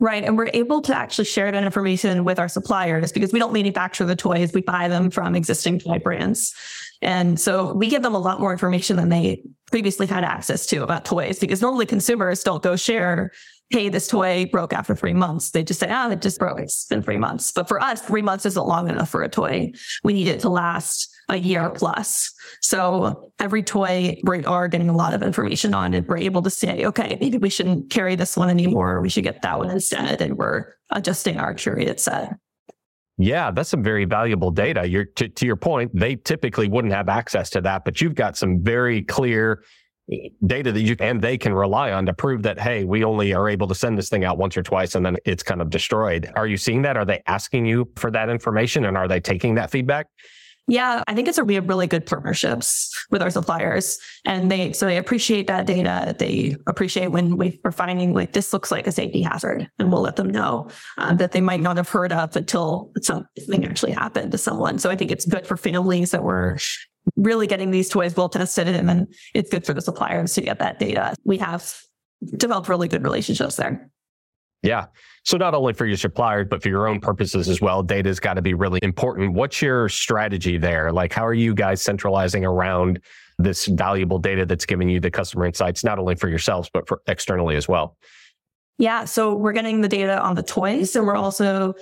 Right. 0.00 0.24
And 0.24 0.38
we're 0.38 0.48
able 0.54 0.80
to 0.82 0.96
actually 0.96 1.26
share 1.26 1.52
that 1.52 1.62
information 1.62 2.24
with 2.24 2.38
our 2.38 2.48
suppliers 2.48 3.12
because 3.12 3.34
we 3.34 3.38
don't 3.38 3.52
manufacture 3.52 4.06
the 4.06 4.16
toys. 4.16 4.50
We 4.54 4.62
buy 4.62 4.88
them 4.88 5.10
from 5.10 5.34
existing 5.34 5.80
toy 5.80 5.98
brands. 5.98 6.54
And 7.02 7.38
so 7.38 7.74
we 7.74 7.86
give 7.88 8.02
them 8.02 8.14
a 8.14 8.18
lot 8.18 8.40
more 8.40 8.50
information 8.50 8.96
than 8.96 9.10
they 9.10 9.42
previously 9.70 10.06
had 10.06 10.24
access 10.24 10.66
to 10.68 10.82
about 10.82 11.04
toys 11.04 11.38
because 11.38 11.60
normally 11.60 11.84
consumers 11.84 12.42
don't 12.42 12.62
go 12.62 12.76
share 12.76 13.30
hey, 13.70 13.88
this 13.88 14.08
toy 14.08 14.46
broke 14.46 14.72
after 14.72 14.96
three 14.96 15.14
months. 15.14 15.52
They 15.52 15.62
just 15.62 15.78
say, 15.78 15.86
ah, 15.88 16.08
oh, 16.08 16.10
it 16.10 16.20
just 16.20 16.40
broke. 16.40 16.58
It's 16.58 16.86
been 16.86 17.02
three 17.02 17.16
months. 17.16 17.52
But 17.52 17.68
for 17.68 17.80
us, 17.80 18.02
three 18.02 18.20
months 18.20 18.44
isn't 18.44 18.66
long 18.66 18.88
enough 18.88 19.08
for 19.08 19.22
a 19.22 19.28
toy. 19.28 19.70
We 20.02 20.12
need 20.12 20.26
it 20.26 20.40
to 20.40 20.48
last 20.48 21.08
a 21.30 21.36
year 21.36 21.70
plus. 21.70 22.32
So 22.60 23.32
every 23.38 23.62
toy 23.62 24.20
we 24.24 24.44
are 24.44 24.68
getting 24.68 24.88
a 24.88 24.96
lot 24.96 25.14
of 25.14 25.22
information 25.22 25.72
on 25.72 25.94
and 25.94 26.06
we're 26.06 26.18
able 26.18 26.42
to 26.42 26.50
say, 26.50 26.84
okay, 26.84 27.16
maybe 27.20 27.38
we 27.38 27.48
shouldn't 27.48 27.90
carry 27.90 28.16
this 28.16 28.36
one 28.36 28.50
anymore. 28.50 29.00
We 29.00 29.08
should 29.08 29.24
get 29.24 29.40
that 29.42 29.58
one 29.58 29.70
instead. 29.70 30.20
And 30.20 30.36
we're 30.36 30.74
adjusting 30.90 31.38
our 31.38 31.54
curated 31.54 32.00
set. 32.00 32.34
Yeah, 33.16 33.50
that's 33.50 33.68
some 33.68 33.82
very 33.82 34.06
valuable 34.06 34.50
data. 34.50 34.88
You're 34.88 35.04
to, 35.04 35.28
to 35.28 35.46
your 35.46 35.56
point, 35.56 35.92
they 35.94 36.16
typically 36.16 36.68
wouldn't 36.68 36.94
have 36.94 37.08
access 37.08 37.50
to 37.50 37.60
that, 37.60 37.84
but 37.84 38.00
you've 38.00 38.14
got 38.14 38.36
some 38.36 38.62
very 38.62 39.02
clear 39.02 39.62
eh, 40.10 40.30
data 40.46 40.72
that 40.72 40.80
you 40.80 40.96
and 40.98 41.20
they 41.20 41.36
can 41.36 41.52
rely 41.52 41.92
on 41.92 42.06
to 42.06 42.14
prove 42.14 42.42
that 42.44 42.58
hey 42.58 42.84
we 42.84 43.04
only 43.04 43.34
are 43.34 43.48
able 43.48 43.68
to 43.68 43.74
send 43.74 43.98
this 43.98 44.08
thing 44.08 44.24
out 44.24 44.38
once 44.38 44.56
or 44.56 44.62
twice 44.62 44.94
and 44.94 45.04
then 45.04 45.16
it's 45.26 45.42
kind 45.42 45.60
of 45.60 45.68
destroyed 45.68 46.32
are 46.34 46.46
you 46.46 46.56
seeing 46.56 46.80
that 46.82 46.96
are 46.96 47.04
they 47.04 47.22
asking 47.26 47.66
you 47.66 47.86
for 47.96 48.10
that 48.10 48.30
information 48.30 48.86
and 48.86 48.96
are 48.96 49.06
they 49.06 49.20
taking 49.20 49.54
that 49.54 49.70
feedback 49.70 50.06
yeah, 50.70 51.02
I 51.08 51.14
think 51.14 51.26
it's 51.26 51.36
a 51.36 51.44
we 51.44 51.56
have 51.56 51.68
really 51.68 51.88
good 51.88 52.06
partnerships 52.06 52.94
with 53.10 53.22
our 53.22 53.30
suppliers, 53.30 53.98
and 54.24 54.50
they 54.50 54.72
so 54.72 54.86
they 54.86 54.98
appreciate 54.98 55.48
that 55.48 55.66
data. 55.66 56.14
They 56.16 56.54
appreciate 56.68 57.08
when 57.08 57.36
we're 57.36 57.72
finding 57.72 58.14
like 58.14 58.32
this 58.34 58.52
looks 58.52 58.70
like 58.70 58.86
a 58.86 58.92
safety 58.92 59.20
hazard, 59.20 59.68
and 59.80 59.90
we'll 59.90 60.02
let 60.02 60.14
them 60.14 60.30
know 60.30 60.68
uh, 60.96 61.12
that 61.14 61.32
they 61.32 61.40
might 61.40 61.60
not 61.60 61.76
have 61.76 61.88
heard 61.88 62.12
of 62.12 62.36
until 62.36 62.92
something 63.02 63.64
actually 63.64 63.92
happened 63.92 64.30
to 64.30 64.38
someone. 64.38 64.78
So 64.78 64.90
I 64.90 64.96
think 64.96 65.10
it's 65.10 65.26
good 65.26 65.44
for 65.44 65.56
families 65.56 66.12
that 66.12 66.22
we're 66.22 66.56
really 67.16 67.48
getting 67.48 67.72
these 67.72 67.88
toys 67.88 68.16
well 68.16 68.28
tested, 68.28 68.68
and 68.68 68.88
then 68.88 69.08
it's 69.34 69.50
good 69.50 69.66
for 69.66 69.74
the 69.74 69.82
suppliers 69.82 70.34
to 70.34 70.40
get 70.40 70.60
that 70.60 70.78
data. 70.78 71.16
We 71.24 71.38
have 71.38 71.80
developed 72.36 72.68
really 72.68 72.86
good 72.86 73.02
relationships 73.02 73.56
there. 73.56 73.89
Yeah. 74.62 74.86
So 75.24 75.36
not 75.36 75.54
only 75.54 75.72
for 75.72 75.86
your 75.86 75.96
suppliers, 75.96 76.46
but 76.50 76.62
for 76.62 76.68
your 76.68 76.86
own 76.86 77.00
purposes 77.00 77.48
as 77.48 77.60
well, 77.60 77.82
data's 77.82 78.20
got 78.20 78.34
to 78.34 78.42
be 78.42 78.54
really 78.54 78.80
important. 78.82 79.32
What's 79.32 79.62
your 79.62 79.88
strategy 79.88 80.58
there? 80.58 80.92
Like, 80.92 81.12
how 81.12 81.26
are 81.26 81.34
you 81.34 81.54
guys 81.54 81.80
centralizing 81.82 82.44
around 82.44 83.00
this 83.38 83.66
valuable 83.66 84.18
data 84.18 84.44
that's 84.44 84.66
giving 84.66 84.88
you 84.88 85.00
the 85.00 85.10
customer 85.10 85.46
insights, 85.46 85.82
not 85.82 85.98
only 85.98 86.14
for 86.14 86.28
yourselves, 86.28 86.70
but 86.72 86.86
for 86.86 87.00
externally 87.06 87.56
as 87.56 87.68
well? 87.68 87.96
Yeah. 88.78 89.04
So 89.04 89.34
we're 89.34 89.52
getting 89.52 89.82
the 89.82 89.88
data 89.88 90.18
on 90.20 90.34
the 90.34 90.42
toys 90.42 90.96
and 90.96 91.06
we're 91.06 91.16
also 91.16 91.74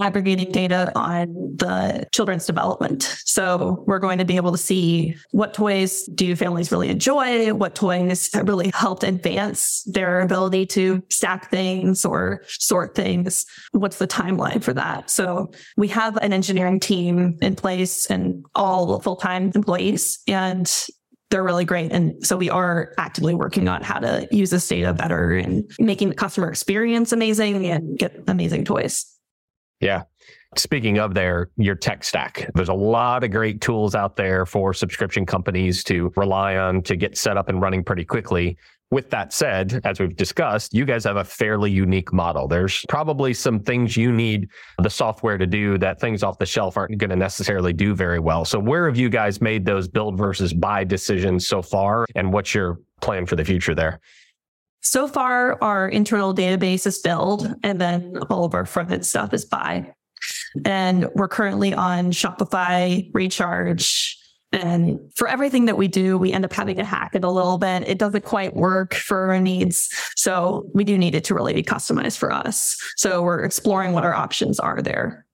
aggregating 0.00 0.50
data 0.52 0.92
on 0.94 1.26
the 1.56 2.06
children's 2.12 2.46
development. 2.46 3.02
So 3.24 3.84
we're 3.86 3.98
going 3.98 4.18
to 4.18 4.24
be 4.24 4.36
able 4.36 4.52
to 4.52 4.58
see 4.58 5.16
what 5.30 5.54
toys 5.54 6.04
do 6.14 6.34
families 6.36 6.72
really 6.72 6.88
enjoy, 6.88 7.52
what 7.54 7.74
toys 7.74 8.30
really 8.44 8.70
helped 8.74 9.04
advance 9.04 9.82
their 9.86 10.20
ability 10.20 10.66
to 10.66 11.02
stack 11.10 11.50
things 11.50 12.04
or 12.04 12.42
sort 12.46 12.94
things. 12.94 13.46
What's 13.72 13.98
the 13.98 14.08
timeline 14.08 14.62
for 14.62 14.72
that? 14.74 15.10
So 15.10 15.50
we 15.76 15.88
have 15.88 16.16
an 16.18 16.32
engineering 16.32 16.80
team 16.80 17.38
in 17.40 17.56
place 17.56 18.06
and 18.06 18.44
all 18.54 19.00
full-time 19.00 19.52
employees 19.54 20.18
and 20.26 20.72
they're 21.30 21.42
really 21.42 21.64
great. 21.64 21.90
And 21.90 22.24
so 22.24 22.36
we 22.36 22.48
are 22.48 22.92
actively 22.96 23.34
working 23.34 23.66
on 23.66 23.82
how 23.82 23.98
to 23.98 24.28
use 24.30 24.50
this 24.50 24.68
data 24.68 24.92
better 24.92 25.32
and 25.32 25.68
making 25.80 26.10
the 26.10 26.14
customer 26.14 26.48
experience 26.48 27.12
amazing 27.12 27.66
and 27.66 27.98
get 27.98 28.22
amazing 28.28 28.64
toys. 28.64 29.04
Yeah. 29.84 30.04
Speaking 30.56 30.98
of 30.98 31.12
their 31.12 31.50
your 31.56 31.74
tech 31.74 32.04
stack, 32.04 32.48
there's 32.54 32.70
a 32.70 32.74
lot 32.74 33.22
of 33.22 33.30
great 33.30 33.60
tools 33.60 33.94
out 33.94 34.16
there 34.16 34.46
for 34.46 34.72
subscription 34.72 35.26
companies 35.26 35.84
to 35.84 36.10
rely 36.16 36.56
on 36.56 36.80
to 36.84 36.96
get 36.96 37.18
set 37.18 37.36
up 37.36 37.50
and 37.50 37.60
running 37.60 37.84
pretty 37.84 38.04
quickly. 38.04 38.56
With 38.90 39.10
that 39.10 39.32
said, 39.34 39.80
as 39.84 40.00
we've 40.00 40.16
discussed, 40.16 40.72
you 40.72 40.86
guys 40.86 41.04
have 41.04 41.16
a 41.16 41.24
fairly 41.24 41.70
unique 41.70 42.14
model. 42.14 42.48
There's 42.48 42.84
probably 42.88 43.34
some 43.34 43.60
things 43.60 43.94
you 43.96 44.10
need 44.10 44.48
the 44.80 44.88
software 44.88 45.36
to 45.36 45.46
do 45.46 45.76
that 45.78 46.00
things 46.00 46.22
off 46.22 46.38
the 46.38 46.46
shelf 46.46 46.78
aren't 46.78 46.96
going 46.96 47.10
to 47.10 47.16
necessarily 47.16 47.74
do 47.74 47.94
very 47.94 48.20
well. 48.20 48.46
So 48.46 48.58
where 48.58 48.86
have 48.86 48.96
you 48.96 49.10
guys 49.10 49.42
made 49.42 49.66
those 49.66 49.86
build 49.86 50.16
versus 50.16 50.54
buy 50.54 50.84
decisions 50.84 51.46
so 51.46 51.60
far? 51.60 52.06
And 52.14 52.32
what's 52.32 52.54
your 52.54 52.78
plan 53.02 53.26
for 53.26 53.36
the 53.36 53.44
future 53.44 53.74
there? 53.74 54.00
So 54.84 55.08
far, 55.08 55.58
our 55.62 55.88
internal 55.88 56.34
database 56.34 56.86
is 56.86 56.98
build, 56.98 57.52
and 57.62 57.80
then 57.80 58.18
all 58.28 58.44
of 58.44 58.54
our 58.54 58.66
front 58.66 58.92
end 58.92 59.04
stuff 59.04 59.32
is 59.32 59.44
buy. 59.44 59.92
And 60.64 61.08
we're 61.14 61.28
currently 61.28 61.74
on 61.74 62.12
Shopify, 62.12 63.10
Recharge. 63.12 64.16
And 64.52 65.00
for 65.16 65.26
everything 65.26 65.64
that 65.64 65.76
we 65.76 65.88
do, 65.88 66.16
we 66.16 66.32
end 66.32 66.44
up 66.44 66.52
having 66.52 66.76
to 66.76 66.84
hack 66.84 67.14
it 67.14 67.24
a 67.24 67.30
little 67.30 67.58
bit. 67.58 67.88
It 67.88 67.98
doesn't 67.98 68.24
quite 68.24 68.54
work 68.54 68.94
for 68.94 69.32
our 69.32 69.40
needs. 69.40 69.88
So 70.14 70.70
we 70.74 70.84
do 70.84 70.96
need 70.96 71.14
it 71.14 71.24
to 71.24 71.34
really 71.34 71.54
be 71.54 71.62
customized 71.62 72.18
for 72.18 72.30
us. 72.30 72.76
So 72.96 73.22
we're 73.22 73.42
exploring 73.42 73.94
what 73.94 74.04
our 74.04 74.14
options 74.14 74.60
are 74.60 74.80
there. 74.80 75.26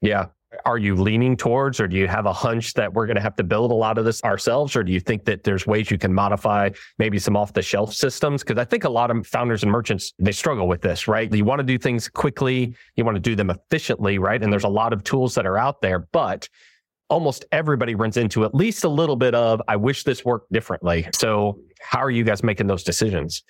Yeah 0.00 0.28
are 0.64 0.78
you 0.78 0.94
leaning 0.94 1.36
towards, 1.36 1.80
or 1.80 1.88
do 1.88 1.96
you 1.96 2.08
have 2.08 2.26
a 2.26 2.32
hunch 2.32 2.74
that 2.74 2.92
we're 2.92 3.06
going 3.06 3.16
to 3.16 3.22
have 3.22 3.36
to 3.36 3.44
build 3.44 3.70
a 3.70 3.74
lot 3.74 3.98
of 3.98 4.04
this 4.04 4.22
ourselves, 4.24 4.76
or 4.76 4.82
do 4.82 4.92
you 4.92 5.00
think 5.00 5.24
that 5.24 5.44
there's 5.44 5.66
ways 5.66 5.90
you 5.90 5.98
can 5.98 6.12
modify 6.12 6.70
maybe 6.98 7.18
some 7.18 7.36
off 7.36 7.52
the 7.52 7.62
shelf 7.62 7.94
systems? 7.94 8.42
Because 8.42 8.58
I 8.58 8.64
think 8.64 8.84
a 8.84 8.88
lot 8.88 9.10
of 9.10 9.26
founders 9.26 9.62
and 9.62 9.72
merchants 9.72 10.12
they 10.18 10.32
struggle 10.32 10.68
with 10.68 10.80
this, 10.80 11.08
right? 11.08 11.32
You 11.32 11.44
want 11.44 11.60
to 11.60 11.64
do 11.64 11.78
things 11.78 12.08
quickly, 12.08 12.74
you 12.96 13.04
want 13.04 13.16
to 13.16 13.20
do 13.20 13.34
them 13.34 13.50
efficiently, 13.50 14.18
right? 14.18 14.42
And 14.42 14.52
there's 14.52 14.64
a 14.64 14.68
lot 14.68 14.92
of 14.92 15.04
tools 15.04 15.34
that 15.34 15.46
are 15.46 15.58
out 15.58 15.80
there, 15.80 16.00
but 16.12 16.48
almost 17.10 17.44
everybody 17.52 17.94
runs 17.94 18.16
into 18.16 18.44
at 18.44 18.54
least 18.54 18.84
a 18.84 18.88
little 18.88 19.16
bit 19.16 19.34
of 19.34 19.60
I 19.68 19.76
wish 19.76 20.04
this 20.04 20.24
worked 20.24 20.50
differently. 20.52 21.06
So 21.14 21.60
how 21.80 22.00
are 22.00 22.10
you 22.10 22.24
guys 22.24 22.42
making 22.42 22.66
those 22.66 22.82
decisions? 22.82 23.42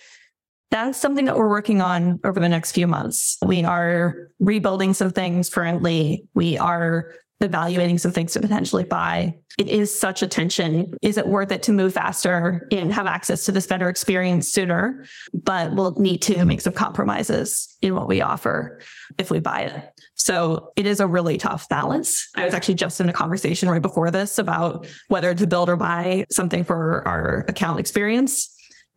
That's 0.75 0.99
something 0.99 1.27
that 1.27 1.37
we're 1.37 1.49
working 1.49 1.81
on 1.81 2.19
over 2.25 2.41
the 2.41 2.49
next 2.49 2.73
few 2.73 2.89
months. 2.89 3.39
We 3.47 3.63
are 3.63 4.29
rebuilding 4.41 4.93
some 4.93 5.13
things 5.13 5.49
currently. 5.49 6.27
We 6.35 6.59
are 6.59 7.13
evaluating 7.41 7.99
some 7.99 8.11
things 8.11 8.33
to 8.33 8.41
potentially 8.41 8.83
buy. 8.83 9.37
It 9.57 9.69
is 9.69 9.97
such 9.97 10.23
a 10.23 10.27
tension. 10.27 10.93
Is 11.01 11.17
it 11.17 11.29
worth 11.29 11.53
it 11.53 11.63
to 11.65 11.73
move 11.73 11.95
faster 11.95 12.67
and 12.73 12.93
have 12.93 13.07
access 13.07 13.45
to 13.45 13.53
this 13.53 13.69
better 13.69 13.89
experience 13.89 14.49
sooner? 14.49 15.05
But 15.33 15.77
we'll 15.77 15.93
need 15.93 16.23
to 16.23 16.45
make 16.45 16.61
some 16.61 16.73
compromises 16.73 17.77
in 17.81 17.95
what 17.95 18.09
we 18.09 18.21
offer 18.21 18.81
if 19.17 19.31
we 19.31 19.39
buy 19.39 19.61
it. 19.61 20.01
So 20.15 20.73
it 20.75 20.87
is 20.87 20.99
a 20.99 21.07
really 21.07 21.37
tough 21.37 21.69
balance. 21.69 22.29
I 22.35 22.45
was 22.47 22.55
actually 22.55 22.75
just 22.75 23.01
in 23.01 23.09
a 23.09 23.13
conversation 23.13 23.69
right 23.69 23.81
before 23.81 24.11
this 24.11 24.41
about 24.41 24.89
whether 25.07 25.35
to 25.35 25.47
build 25.47 25.69
or 25.69 25.77
buy 25.77 26.25
something 26.33 26.65
for 26.65 27.07
our 27.07 27.45
account 27.47 27.79
experience. 27.79 28.51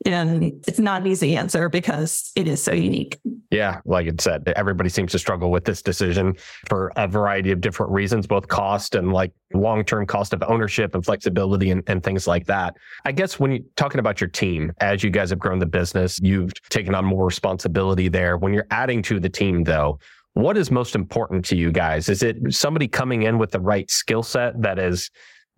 And 0.05 0.43
it's 0.67 0.79
not 0.79 1.01
an 1.01 1.07
easy 1.07 1.35
answer 1.35 1.69
because 1.69 2.31
it 2.35 2.47
is 2.47 2.61
so 2.61 2.71
unique. 2.71 3.19
Yeah, 3.49 3.81
like 3.85 4.07
it 4.07 4.21
said, 4.21 4.51
everybody 4.55 4.89
seems 4.89 5.11
to 5.13 5.19
struggle 5.19 5.49
with 5.49 5.65
this 5.65 5.81
decision 5.81 6.35
for 6.67 6.91
a 6.95 7.07
variety 7.07 7.51
of 7.51 7.61
different 7.61 7.91
reasons, 7.91 8.27
both 8.27 8.47
cost 8.47 8.95
and 8.95 9.11
like 9.11 9.33
long 9.53 9.83
term 9.83 10.05
cost 10.05 10.33
of 10.33 10.43
ownership 10.47 10.93
and 10.93 11.03
flexibility 11.03 11.71
and, 11.71 11.83
and 11.87 12.03
things 12.03 12.27
like 12.27 12.45
that. 12.45 12.75
I 13.05 13.11
guess 13.11 13.39
when 13.39 13.51
you're 13.51 13.61
talking 13.75 13.99
about 13.99 14.21
your 14.21 14.29
team, 14.29 14.71
as 14.81 15.03
you 15.03 15.09
guys 15.09 15.29
have 15.31 15.39
grown 15.39 15.59
the 15.59 15.65
business, 15.65 16.19
you've 16.21 16.53
taken 16.69 16.93
on 16.93 17.03
more 17.05 17.25
responsibility 17.25 18.07
there. 18.07 18.37
When 18.37 18.53
you're 18.53 18.67
adding 18.69 19.01
to 19.03 19.19
the 19.19 19.29
team, 19.29 19.63
though, 19.63 19.99
what 20.33 20.57
is 20.57 20.69
most 20.69 20.93
important 20.93 21.43
to 21.45 21.57
you 21.57 21.71
guys? 21.71 22.09
Is 22.09 22.21
it 22.21 22.37
somebody 22.53 22.87
coming 22.87 23.23
in 23.23 23.39
with 23.39 23.51
the 23.51 23.59
right 23.59 23.89
skill 23.89 24.21
set 24.21 24.61
that 24.61 24.77
has 24.77 25.09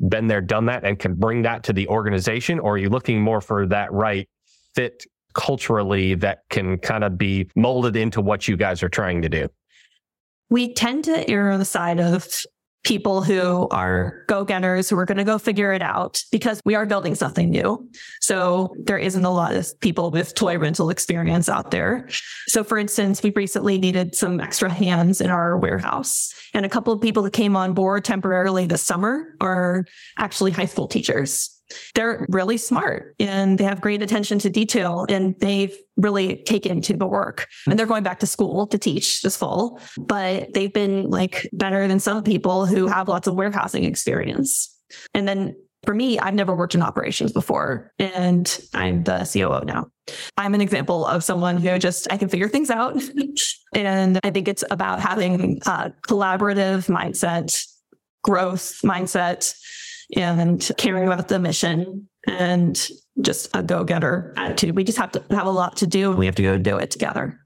been 0.07 0.27
there, 0.27 0.41
done 0.41 0.65
that, 0.65 0.83
and 0.83 0.97
can 0.97 1.15
bring 1.15 1.41
that 1.43 1.63
to 1.63 1.73
the 1.73 1.88
organization? 1.88 2.59
Or 2.59 2.73
are 2.73 2.77
you 2.77 2.89
looking 2.89 3.21
more 3.21 3.41
for 3.41 3.65
that 3.67 3.91
right 3.91 4.27
fit 4.75 5.05
culturally 5.33 6.15
that 6.15 6.39
can 6.49 6.77
kind 6.77 7.03
of 7.03 7.17
be 7.17 7.49
molded 7.55 7.95
into 7.95 8.21
what 8.21 8.47
you 8.47 8.57
guys 8.57 8.81
are 8.83 8.89
trying 8.89 9.21
to 9.21 9.29
do? 9.29 9.47
We 10.49 10.73
tend 10.73 11.05
to 11.05 11.29
err 11.29 11.51
on 11.51 11.59
the 11.59 11.65
side 11.65 11.99
of 11.99 12.27
people 12.83 13.21
who 13.21 13.67
are 13.69 14.23
go 14.27 14.45
getters 14.45 14.89
who 14.89 14.97
are 14.97 15.05
going 15.05 15.17
to 15.17 15.23
go 15.23 15.37
figure 15.37 15.73
it 15.73 15.81
out 15.81 16.21
because 16.31 16.61
we 16.65 16.75
are 16.75 16.85
building 16.85 17.13
something 17.13 17.49
new. 17.49 17.87
So 18.21 18.73
there 18.83 18.97
isn't 18.97 19.25
a 19.25 19.29
lot 19.29 19.53
of 19.53 19.79
people 19.81 20.11
with 20.11 20.33
toy 20.33 20.57
rental 20.57 20.89
experience 20.89 21.49
out 21.49 21.71
there. 21.71 22.07
So 22.47 22.63
for 22.63 22.77
instance, 22.77 23.21
we 23.21 23.31
recently 23.35 23.77
needed 23.77 24.15
some 24.15 24.39
extra 24.39 24.69
hands 24.69 25.19
in 25.19 25.29
our 25.29 25.57
warehouse 25.57 26.33
and 26.53 26.65
a 26.65 26.69
couple 26.69 26.93
of 26.93 27.01
people 27.01 27.23
that 27.23 27.33
came 27.33 27.55
on 27.55 27.73
board 27.73 28.05
temporarily 28.05 28.65
this 28.65 28.81
summer 28.81 29.35
are 29.41 29.85
actually 30.17 30.51
high 30.51 30.65
school 30.65 30.87
teachers. 30.87 31.59
They're 31.95 32.25
really 32.29 32.58
smart 32.58 33.15
and 33.19 33.58
they 33.58 33.63
have 33.63 33.82
great 33.82 34.01
attention 34.01 34.39
to 34.39 34.49
detail 34.49 35.05
and 35.10 35.36
they've 35.39 35.75
really 35.97 36.38
taken 36.43 36.82
to 36.82 36.95
the 36.95 37.08
work. 37.08 37.47
And 37.67 37.77
they're 37.77 37.86
going 37.86 38.03
back 38.03 38.19
to 38.19 38.27
school 38.27 38.67
to 38.67 38.77
teach 38.77 39.21
this 39.21 39.38
fall, 39.38 39.79
but 39.97 40.53
they've 40.53 40.73
been 40.73 41.10
like 41.10 41.49
better 41.53 41.88
than 41.88 41.99
some 41.99 42.23
people 42.23 42.65
who 42.65 42.88
have 42.88 43.08
lots 43.08 43.27
of 43.27 43.36
warehousing 43.36 43.84
experience. 43.84 44.75
And 45.13 45.27
then 45.27 45.55
for 45.84 45.93
me, 45.93 46.19
I've 46.19 46.34
never 46.34 46.53
worked 46.53 46.75
in 46.75 46.82
operations 46.82 47.32
before 47.32 47.93
and 47.99 48.60
I'm 48.73 49.03
the 49.03 49.29
COO 49.32 49.65
now. 49.65 49.88
I'm 50.38 50.53
an 50.53 50.62
example 50.62 51.05
of 51.05 51.23
someone 51.23 51.58
who 51.58 51.77
just, 51.79 52.12
I 52.12 52.17
can 52.17 52.29
figure 52.29 52.49
things 52.49 52.69
out. 52.69 53.01
and 53.73 54.19
I 54.23 54.32
think 54.32 54.47
it's 54.47 54.63
about 54.69 54.99
having 54.99 55.60
a 55.65 55.93
collaborative 56.08 56.89
mindset, 56.89 57.55
growth 58.23 58.79
mindset, 58.84 59.55
and 60.15 60.69
caring 60.78 61.06
about 61.06 61.28
the 61.28 61.39
mission 61.39 62.08
and 62.28 62.89
just 63.22 63.50
a 63.56 63.63
go 63.63 63.84
getter 63.84 64.34
attitude. 64.38 64.76
We 64.76 64.84
just 64.84 64.98
have 64.98 65.12
to 65.12 65.24
have 65.32 65.45
a 65.45 65.52
lot 65.52 65.78
to 65.78 65.88
do 65.88 66.12
and 66.12 66.19
we 66.19 66.26
have 66.26 66.36
to 66.36 66.43
go 66.43 66.58
do 66.58 66.78
it 66.78 66.91
together. 66.91 67.39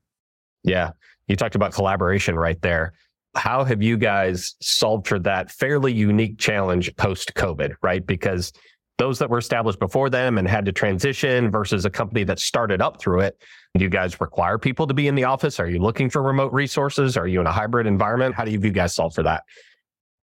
Yeah. 0.63 0.91
You 1.27 1.35
talked 1.35 1.55
about 1.55 1.73
collaboration 1.73 2.35
right 2.35 2.61
there. 2.61 2.93
How 3.35 3.63
have 3.63 3.81
you 3.81 3.97
guys 3.97 4.55
solved 4.61 5.07
for 5.07 5.19
that 5.19 5.51
fairly 5.51 5.91
unique 5.91 6.37
challenge 6.37 6.95
post 6.95 7.33
COVID, 7.33 7.73
right? 7.81 8.05
Because 8.05 8.53
those 8.99 9.17
that 9.19 9.29
were 9.29 9.39
established 9.39 9.79
before 9.79 10.09
them 10.09 10.37
and 10.37 10.47
had 10.47 10.65
to 10.65 10.71
transition 10.71 11.49
versus 11.49 11.85
a 11.85 11.89
company 11.89 12.23
that 12.25 12.39
started 12.39 12.81
up 12.81 13.01
through 13.01 13.21
it. 13.21 13.41
Do 13.75 13.83
you 13.83 13.89
guys 13.89 14.21
require 14.21 14.59
people 14.59 14.85
to 14.85 14.93
be 14.93 15.07
in 15.07 15.15
the 15.15 15.23
office? 15.23 15.59
Are 15.59 15.67
you 15.67 15.79
looking 15.79 16.09
for 16.11 16.21
remote 16.21 16.53
resources? 16.53 17.17
Are 17.17 17.27
you 17.27 17.41
in 17.41 17.47
a 17.47 17.51
hybrid 17.51 17.87
environment? 17.87 18.35
How 18.35 18.45
do 18.45 18.51
you, 18.51 18.59
you 18.59 18.71
guys 18.71 18.93
solve 18.93 19.15
for 19.15 19.23
that? 19.23 19.43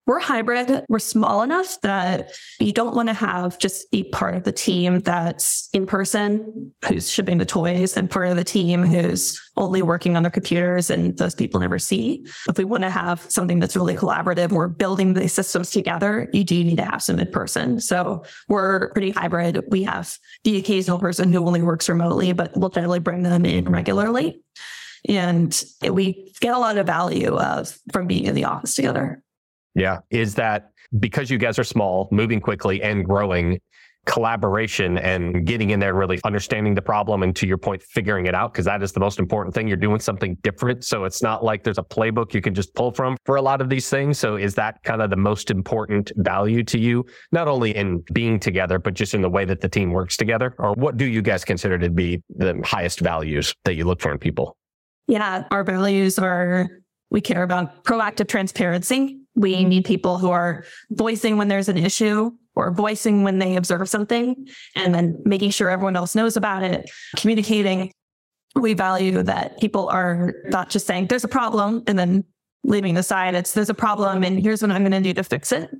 We're 0.07 0.21
hybrid. 0.21 0.85
We're 0.91 0.99
small 0.99 1.41
enough 1.41 1.81
that 1.81 2.33
you 2.61 2.73
don't 2.73 2.95
want 2.95 3.09
to 3.09 3.15
have 3.15 3.59
just 3.59 3.87
a 3.93 4.05
part 4.11 4.35
of 4.35 4.45
the 4.45 4.53
team 4.53 5.01
that's 5.01 5.71
in 5.73 5.87
person, 5.87 6.73
who's 6.87 7.11
shipping 7.11 7.39
the 7.39 7.47
toys, 7.47 7.97
and 7.97 8.11
part 8.11 8.29
of 8.29 8.37
the 8.37 8.45
team 8.45 8.83
who's 8.83 9.41
only 9.57 9.81
working 9.81 10.15
on 10.15 10.23
their 10.23 10.31
computers 10.31 10.91
and 10.91 11.17
those 11.17 11.35
people 11.35 11.59
never 11.59 11.79
see. 11.79 12.27
If 12.51 12.59
we 12.59 12.65
want 12.65 12.83
to 12.83 12.91
have 12.91 13.23
something 13.31 13.61
that's 13.61 13.77
really 13.77 13.97
collaborative, 13.97 14.53
we're 14.53 14.69
building 14.69 15.15
these 15.15 15.33
systems 15.33 15.71
together, 15.71 16.29
you 16.35 16.45
do 16.45 16.63
need 16.63 16.77
to 16.77 16.85
have 16.85 17.03
some 17.03 17.19
in 17.19 17.31
person. 17.31 17.81
So 17.81 18.25
we're 18.49 18.91
pretty 18.93 19.11
hybrid. 19.11 19.65
We 19.69 19.85
have 19.85 20.19
the 20.43 20.59
occasional 20.59 20.99
person 20.99 21.33
who 21.33 21.47
only 21.47 21.63
works 21.63 21.89
remotely, 21.89 22.35
but 22.35 22.55
we'll 22.57 22.69
generally 22.69 23.01
bring 23.01 23.23
them 23.23 23.47
in 23.47 23.71
regularly. 23.71 24.43
And 25.09 25.65
we 25.83 26.35
get 26.41 26.55
a 26.55 26.59
lot 26.59 26.77
of 26.77 26.87
value 26.87 27.37
of 27.37 27.79
from 27.91 28.07
being 28.07 28.27
in 28.27 28.35
the 28.35 28.45
office 28.45 28.75
together. 28.75 29.24
Yeah. 29.75 29.99
Is 30.11 30.35
that 30.37 30.71
because 30.99 31.31
you 31.31 31.39
guys 31.39 31.59
are 31.59 31.65
small, 31.65 32.09
moving 32.11 32.41
quickly 32.41 32.83
and 32.83 33.05
growing, 33.05 33.61
collaboration 34.07 34.99
and 34.99 35.47
getting 35.47 35.71
in 35.71 35.81
there, 35.81 35.95
really 35.95 36.21
understanding 36.25 36.75
the 36.75 36.83
problem 36.83 37.23
and 37.23 37.35
to 37.37 37.47
your 37.47 37.57
point, 37.57 37.83
figuring 37.83 38.27
it 38.27 38.35
out, 38.35 38.53
because 38.53 38.67
that 38.67 38.83
is 38.83 38.93
the 38.93 39.01
most 39.01 39.19
important 39.19 39.55
thing. 39.55 39.67
You're 39.67 39.77
doing 39.77 40.01
something 40.01 40.37
different. 40.43 40.85
So 40.85 41.05
it's 41.05 41.23
not 41.23 41.43
like 41.43 41.65
there's 41.65 41.79
a 41.79 41.83
playbook 41.83 42.35
you 42.35 42.41
can 42.41 42.55
just 42.55 42.75
pull 42.75 42.93
from 42.93 43.17
for 43.25 43.37
a 43.37 43.43
lot 43.43 43.61
of 43.61 43.71
these 43.71 43.89
things. 43.89 44.19
So 44.19 44.37
is 44.37 44.55
that 44.57 44.83
kind 44.83 45.01
of 45.01 45.11
the 45.11 45.17
most 45.17 45.51
important 45.51 46.13
value 46.17 46.63
to 46.65 46.79
you, 46.79 47.07
not 47.33 47.49
only 47.49 47.75
in 47.75 48.05
being 48.13 48.39
together, 48.39 48.79
but 48.79 48.95
just 48.95 49.15
in 49.15 49.23
the 49.23 49.31
way 49.31 49.45
that 49.47 49.61
the 49.61 49.69
team 49.69 49.91
works 49.91 50.17
together? 50.17 50.55
Or 50.59 50.75
what 50.75 50.97
do 50.97 51.07
you 51.07 51.23
guys 51.23 51.45
consider 51.45 51.79
to 51.79 51.91
be 51.91 52.23
the 52.29 52.61
highest 52.65 53.01
values 53.01 53.55
that 53.65 53.75
you 53.75 53.85
look 53.85 54.01
for 54.01 54.13
in 54.13 54.19
people? 54.19 54.57
Yeah, 55.07 55.45
our 55.51 55.65
values 55.65 56.19
are 56.19 56.69
we 57.11 57.21
care 57.21 57.43
about 57.43 57.85
proactive 57.85 58.29
transparency 58.29 59.24
we 59.35 59.55
mm-hmm. 59.55 59.69
need 59.69 59.85
people 59.85 60.19
who 60.19 60.31
are 60.31 60.65
voicing 60.91 61.37
when 61.37 61.49
there's 61.49 61.69
an 61.69 61.77
issue 61.79 62.31
or 62.55 62.71
voicing 62.71 63.25
when 63.25 63.39
they 63.39 63.57
observe 63.57 63.89
something 63.89 64.49
and 64.77 64.95
then 64.95 65.21
making 65.25 65.51
sure 65.51 65.71
everyone 65.71 65.97
else 65.97 66.15
knows 66.15 66.37
about 66.37 66.63
it, 66.63 66.91
communicating. 67.17 67.93
We 68.55 68.75
value 68.75 69.23
that 69.25 69.59
people 69.59 69.89
are 69.89 70.33
not 70.47 70.71
just 70.71 70.87
saying 70.87 71.09
there's 71.09 71.25
a 71.25 71.29
problem 71.29 71.83
and 71.89 71.99
then 71.99 72.25
leaving 72.67 72.97
aside 72.97 73.35
it's 73.35 73.53
there's 73.53 73.69
a 73.69 73.75
problem 73.75 74.25
and 74.25 74.41
here's 74.41 74.63
what 74.63 74.71
I'm 74.71 74.83
going 74.83 74.93
to 74.93 75.01
do 75.01 75.13
to 75.15 75.25
fix 75.25 75.53
it. 75.53 75.71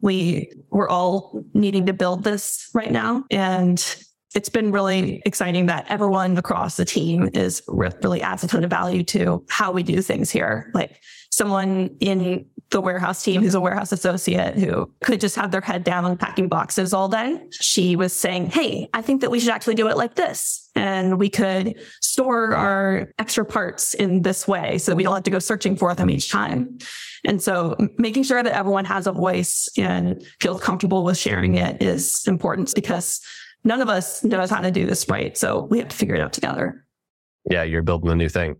We 0.00 0.52
we're 0.70 0.88
all 0.88 1.42
needing 1.52 1.86
to 1.86 1.92
build 1.92 2.24
this 2.24 2.70
right 2.72 2.90
now 2.90 3.24
and 3.30 3.84
it's 4.34 4.48
been 4.48 4.70
really 4.70 5.22
exciting 5.26 5.66
that 5.66 5.86
everyone 5.88 6.36
across 6.36 6.76
the 6.76 6.84
team 6.84 7.30
is 7.34 7.62
really 7.68 8.22
adds 8.22 8.44
a 8.44 8.48
ton 8.48 8.62
of 8.62 8.70
value 8.70 9.02
to 9.02 9.44
how 9.48 9.72
we 9.72 9.82
do 9.82 10.00
things 10.02 10.30
here. 10.30 10.70
Like 10.72 11.00
someone 11.30 11.96
in 12.00 12.46
the 12.70 12.80
warehouse 12.80 13.24
team 13.24 13.42
who's 13.42 13.54
a 13.54 13.60
warehouse 13.60 13.90
associate 13.90 14.54
who 14.56 14.88
could 15.02 15.20
just 15.20 15.34
have 15.34 15.50
their 15.50 15.60
head 15.60 15.82
down 15.82 16.16
packing 16.16 16.48
boxes 16.48 16.94
all 16.94 17.08
day. 17.08 17.44
She 17.50 17.96
was 17.96 18.12
saying, 18.12 18.50
Hey, 18.50 18.88
I 18.94 19.02
think 19.02 19.22
that 19.22 19.30
we 19.30 19.40
should 19.40 19.50
actually 19.50 19.74
do 19.74 19.88
it 19.88 19.96
like 19.96 20.14
this. 20.14 20.70
And 20.76 21.18
we 21.18 21.28
could 21.28 21.74
store 22.00 22.54
our 22.54 23.12
extra 23.18 23.44
parts 23.44 23.94
in 23.94 24.22
this 24.22 24.46
way 24.46 24.78
so 24.78 24.92
that 24.92 24.96
we 24.96 25.02
don't 25.02 25.14
have 25.14 25.24
to 25.24 25.30
go 25.30 25.40
searching 25.40 25.76
for 25.76 25.92
them 25.94 26.08
each 26.08 26.30
time. 26.30 26.78
And 27.24 27.42
so 27.42 27.76
making 27.98 28.22
sure 28.22 28.42
that 28.42 28.56
everyone 28.56 28.84
has 28.84 29.08
a 29.08 29.12
voice 29.12 29.68
and 29.76 30.24
feels 30.40 30.62
comfortable 30.62 31.02
with 31.02 31.18
sharing 31.18 31.56
it 31.56 31.82
is 31.82 32.22
important 32.26 32.72
because 32.74 33.20
none 33.64 33.80
of 33.80 33.88
us 33.88 34.24
knows 34.24 34.50
how 34.50 34.60
to 34.60 34.70
do 34.70 34.86
this 34.86 35.08
right. 35.08 35.36
So 35.36 35.64
we 35.64 35.78
have 35.78 35.88
to 35.88 35.96
figure 35.96 36.14
it 36.14 36.20
out 36.20 36.32
together. 36.32 36.84
Yeah, 37.50 37.62
you're 37.62 37.82
building 37.82 38.10
a 38.10 38.14
new 38.14 38.28
thing. 38.28 38.56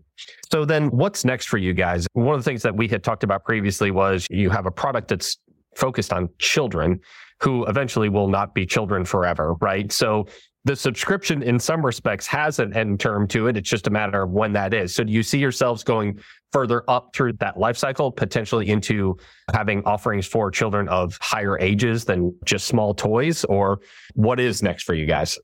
So 0.51 0.65
then 0.65 0.89
what's 0.89 1.23
next 1.23 1.47
for 1.47 1.57
you 1.57 1.73
guys? 1.73 2.07
One 2.13 2.35
of 2.35 2.43
the 2.43 2.49
things 2.49 2.63
that 2.63 2.75
we 2.75 2.87
had 2.87 3.03
talked 3.03 3.23
about 3.23 3.43
previously 3.45 3.91
was 3.91 4.25
you 4.29 4.49
have 4.49 4.65
a 4.65 4.71
product 4.71 5.07
that's 5.07 5.37
focused 5.75 6.11
on 6.11 6.29
children 6.39 6.99
who 7.41 7.65
eventually 7.65 8.09
will 8.09 8.27
not 8.27 8.53
be 8.53 8.65
children 8.65 9.05
forever, 9.05 9.55
right? 9.61 9.91
So 9.91 10.27
the 10.63 10.75
subscription 10.75 11.41
in 11.41 11.59
some 11.59 11.83
respects 11.83 12.27
has 12.27 12.59
an 12.59 12.75
end 12.75 12.99
term 12.99 13.27
to 13.29 13.47
it. 13.47 13.57
It's 13.57 13.69
just 13.69 13.87
a 13.87 13.89
matter 13.89 14.23
of 14.23 14.31
when 14.31 14.53
that 14.53 14.73
is. 14.73 14.93
So 14.93 15.03
do 15.03 15.11
you 15.11 15.23
see 15.23 15.39
yourselves 15.39 15.83
going 15.83 16.19
further 16.51 16.83
up 16.87 17.15
through 17.15 17.33
that 17.33 17.57
life 17.57 17.77
cycle, 17.77 18.11
potentially 18.11 18.69
into 18.69 19.17
having 19.53 19.83
offerings 19.85 20.27
for 20.27 20.51
children 20.51 20.87
of 20.89 21.17
higher 21.19 21.57
ages 21.59 22.05
than 22.05 22.35
just 22.45 22.67
small 22.67 22.93
toys? 22.93 23.43
Or 23.45 23.79
what 24.13 24.39
is 24.39 24.61
next 24.61 24.83
for 24.83 24.93
you 24.93 25.05
guys? 25.05 25.39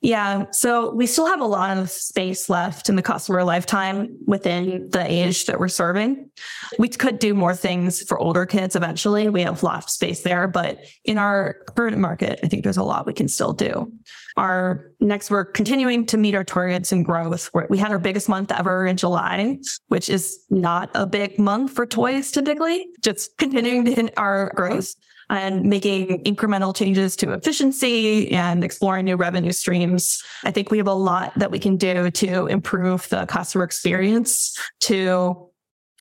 Yeah. 0.00 0.44
So 0.52 0.94
we 0.94 1.06
still 1.06 1.26
have 1.26 1.40
a 1.40 1.46
lot 1.46 1.76
of 1.76 1.90
space 1.90 2.48
left 2.48 2.88
in 2.88 2.94
the 2.94 3.02
customer 3.02 3.42
lifetime 3.42 4.16
within 4.26 4.88
the 4.90 5.04
age 5.04 5.46
that 5.46 5.58
we're 5.58 5.66
serving. 5.66 6.30
We 6.78 6.88
could 6.88 7.18
do 7.18 7.34
more 7.34 7.54
things 7.54 8.02
for 8.04 8.16
older 8.16 8.46
kids 8.46 8.76
eventually. 8.76 9.28
We 9.28 9.42
have 9.42 9.60
a 9.60 9.66
lot 9.66 9.82
of 9.82 9.90
space 9.90 10.22
there, 10.22 10.46
but 10.46 10.78
in 11.04 11.18
our 11.18 11.56
current 11.74 11.98
market, 11.98 12.38
I 12.44 12.48
think 12.48 12.62
there's 12.62 12.76
a 12.76 12.84
lot 12.84 13.06
we 13.06 13.12
can 13.12 13.26
still 13.26 13.52
do. 13.52 13.92
Our 14.36 14.92
next, 15.00 15.32
we're 15.32 15.44
continuing 15.44 16.06
to 16.06 16.16
meet 16.16 16.36
our 16.36 16.44
targets 16.44 16.92
and 16.92 17.04
growth. 17.04 17.50
We 17.68 17.78
had 17.78 17.90
our 17.90 17.98
biggest 17.98 18.28
month 18.28 18.52
ever 18.52 18.86
in 18.86 18.96
July, 18.96 19.58
which 19.88 20.08
is 20.08 20.38
not 20.48 20.90
a 20.94 21.06
big 21.06 21.40
month 21.40 21.72
for 21.72 21.86
toys 21.86 22.30
typically, 22.30 22.86
just 23.02 23.36
continuing 23.36 23.84
to 23.86 23.92
hit 23.92 24.14
our 24.16 24.52
growth 24.54 24.94
and 25.30 25.64
making 25.64 26.24
incremental 26.24 26.74
changes 26.74 27.16
to 27.16 27.32
efficiency 27.32 28.30
and 28.32 28.64
exploring 28.64 29.04
new 29.04 29.16
revenue 29.16 29.52
streams. 29.52 30.22
I 30.44 30.50
think 30.50 30.70
we 30.70 30.78
have 30.78 30.86
a 30.86 30.94
lot 30.94 31.32
that 31.36 31.50
we 31.50 31.58
can 31.58 31.76
do 31.76 32.10
to 32.10 32.46
improve 32.46 33.08
the 33.10 33.26
customer 33.26 33.64
experience 33.64 34.56
to 34.80 35.50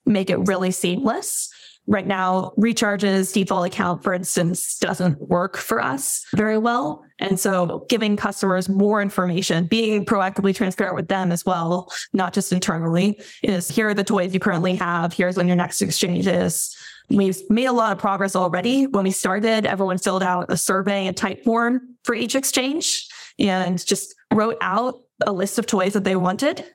make 0.05 0.29
it 0.29 0.37
really 0.47 0.71
seamless. 0.71 1.49
right 1.87 2.05
now, 2.05 2.51
Recharge's 2.57 3.31
default 3.31 3.65
account, 3.65 4.03
for 4.03 4.13
instance, 4.13 4.77
doesn't 4.77 5.19
work 5.21 5.55
for 5.55 5.81
us 5.81 6.25
very 6.35 6.57
well. 6.57 7.03
And 7.19 7.39
so 7.39 7.85
giving 7.89 8.17
customers 8.17 8.67
more 8.69 9.01
information, 9.01 9.65
being 9.65 10.05
proactively 10.05 10.53
transparent 10.53 10.95
with 10.95 11.07
them 11.07 11.31
as 11.31 11.45
well, 11.45 11.91
not 12.13 12.33
just 12.33 12.51
internally, 12.51 13.19
is 13.41 13.69
here 13.69 13.89
are 13.89 13.93
the 13.93 14.03
toys 14.03 14.33
you 14.33 14.39
currently 14.39 14.75
have. 14.75 15.13
Here's 15.13 15.37
when 15.37 15.47
your 15.47 15.55
next 15.55 15.81
exchange 15.81 16.27
is. 16.27 16.75
We've 17.09 17.37
made 17.49 17.65
a 17.65 17.71
lot 17.71 17.93
of 17.93 17.99
progress 17.99 18.35
already. 18.35 18.85
When 18.85 19.03
we 19.03 19.11
started, 19.11 19.65
everyone 19.65 19.97
filled 19.97 20.23
out 20.23 20.51
a 20.51 20.57
survey 20.57 21.07
and 21.07 21.15
Typeform 21.15 21.79
for 22.03 22.13
each 22.13 22.35
exchange 22.35 23.07
and 23.39 23.83
just 23.85 24.13
wrote 24.33 24.57
out 24.61 24.95
a 25.25 25.31
list 25.31 25.57
of 25.57 25.65
toys 25.65 25.93
that 25.93 26.03
they 26.03 26.15
wanted. 26.15 26.65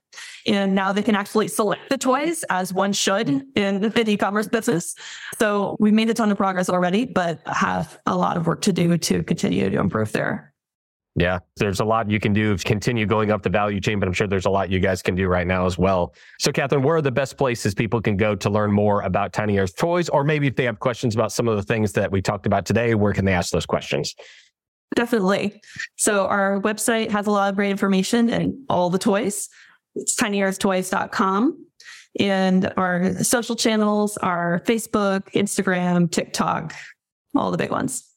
And 0.46 0.74
now 0.74 0.92
they 0.92 1.02
can 1.02 1.14
actually 1.14 1.48
select 1.48 1.88
the 1.90 1.98
toys 1.98 2.44
as 2.50 2.72
one 2.72 2.92
should 2.92 3.28
in 3.28 3.84
an 3.84 4.08
e-commerce 4.08 4.48
business. 4.48 4.94
So 5.38 5.76
we've 5.78 5.92
made 5.92 6.10
a 6.10 6.14
ton 6.14 6.30
of 6.30 6.38
progress 6.38 6.68
already, 6.68 7.04
but 7.04 7.40
have 7.46 7.98
a 8.06 8.16
lot 8.16 8.36
of 8.36 8.46
work 8.46 8.62
to 8.62 8.72
do 8.72 8.98
to 8.98 9.22
continue 9.22 9.70
to 9.70 9.78
improve 9.78 10.12
there. 10.12 10.51
Yeah, 11.14 11.40
there's 11.56 11.80
a 11.80 11.84
lot 11.84 12.10
you 12.10 12.18
can 12.18 12.32
do 12.32 12.56
continue 12.56 13.04
going 13.04 13.30
up 13.30 13.42
the 13.42 13.50
value 13.50 13.80
chain, 13.80 14.00
but 14.00 14.08
I'm 14.08 14.14
sure 14.14 14.26
there's 14.26 14.46
a 14.46 14.50
lot 14.50 14.70
you 14.70 14.80
guys 14.80 15.02
can 15.02 15.14
do 15.14 15.28
right 15.28 15.46
now 15.46 15.66
as 15.66 15.76
well. 15.76 16.14
So, 16.38 16.50
Catherine, 16.50 16.82
where 16.82 16.96
are 16.96 17.02
the 17.02 17.10
best 17.10 17.36
places 17.36 17.74
people 17.74 18.00
can 18.00 18.16
go 18.16 18.34
to 18.34 18.48
learn 18.48 18.72
more 18.72 19.02
about 19.02 19.34
Tiny 19.34 19.58
Earth 19.58 19.76
Toys? 19.76 20.08
Or 20.08 20.24
maybe 20.24 20.46
if 20.46 20.56
they 20.56 20.64
have 20.64 20.78
questions 20.78 21.14
about 21.14 21.30
some 21.30 21.48
of 21.48 21.56
the 21.56 21.62
things 21.62 21.92
that 21.92 22.10
we 22.10 22.22
talked 22.22 22.46
about 22.46 22.64
today, 22.64 22.94
where 22.94 23.12
can 23.12 23.26
they 23.26 23.34
ask 23.34 23.52
those 23.52 23.66
questions? 23.66 24.14
Definitely. 24.94 25.60
So, 25.96 26.26
our 26.26 26.60
website 26.62 27.10
has 27.10 27.26
a 27.26 27.30
lot 27.30 27.50
of 27.50 27.56
great 27.56 27.70
information 27.70 28.30
and 28.30 28.54
all 28.70 28.88
the 28.88 28.98
toys. 28.98 29.50
It's 29.94 30.16
tinyearthtoys.com. 30.16 31.66
And 32.20 32.72
our 32.76 33.22
social 33.22 33.56
channels 33.56 34.16
are 34.18 34.62
Facebook, 34.66 35.30
Instagram, 35.32 36.10
TikTok, 36.10 36.74
all 37.34 37.50
the 37.50 37.58
big 37.58 37.70
ones. 37.70 38.11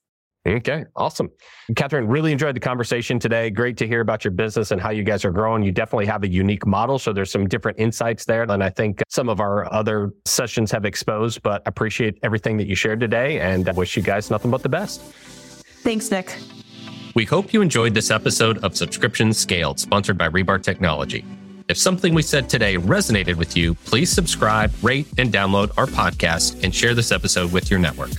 Okay, 0.48 0.86
awesome. 0.96 1.32
Catherine, 1.76 2.08
really 2.08 2.32
enjoyed 2.32 2.56
the 2.56 2.60
conversation 2.60 3.18
today. 3.18 3.50
Great 3.50 3.78
to 3.78 3.88
hear 3.88 4.02
about 4.02 4.24
your 4.24 4.32
business 4.32 4.70
and 4.70 4.80
how 4.80 4.92
you 4.92 5.04
guys 5.04 5.26
are 5.26 5.32
growing. 5.32 5.64
You 5.64 5.72
definitely 5.72 6.06
have 6.06 6.24
a 6.24 6.28
unique 6.28 6.68
model. 6.68 7.00
So 7.00 7.12
there's 7.14 7.32
some 7.32 7.48
different 7.48 7.80
insights 7.80 8.26
there 8.26 8.46
than 8.46 8.62
I 8.62 8.70
think 8.70 9.02
some 9.10 9.28
of 9.28 9.40
our 9.40 9.72
other 9.74 10.14
sessions 10.26 10.72
have 10.72 10.86
exposed, 10.86 11.42
but 11.42 11.64
appreciate 11.66 12.20
everything 12.22 12.58
that 12.58 12.68
you 12.68 12.76
shared 12.76 13.00
today 13.00 13.40
and 13.40 13.68
I 13.68 13.72
wish 13.72 13.98
you 13.98 14.04
guys 14.04 14.30
nothing 14.30 14.52
but 14.52 14.62
the 14.62 14.70
best. 14.70 15.02
Thanks, 15.82 16.12
Nick. 16.12 16.36
We 17.16 17.26
hope 17.26 17.52
you 17.52 17.62
enjoyed 17.62 17.96
this 17.96 18.12
episode 18.12 18.64
of 18.64 18.76
Subscription 18.76 19.34
Scaled, 19.34 19.80
sponsored 19.80 20.18
by 20.18 20.30
Rebar 20.30 20.62
Technology. 20.62 21.26
If 21.68 21.78
something 21.78 22.14
we 22.14 22.22
said 22.22 22.50
today 22.50 22.76
resonated 22.76 23.36
with 23.36 23.58
you, 23.58 23.74
please 23.74 24.12
subscribe, 24.12 24.72
rate, 24.84 25.08
and 25.18 25.34
download 25.34 25.72
our 25.78 25.88
podcast 25.88 26.64
and 26.64 26.76
share 26.76 26.94
this 26.94 27.12
episode 27.12 27.52
with 27.52 27.72
your 27.72 27.80
network. 27.80 28.12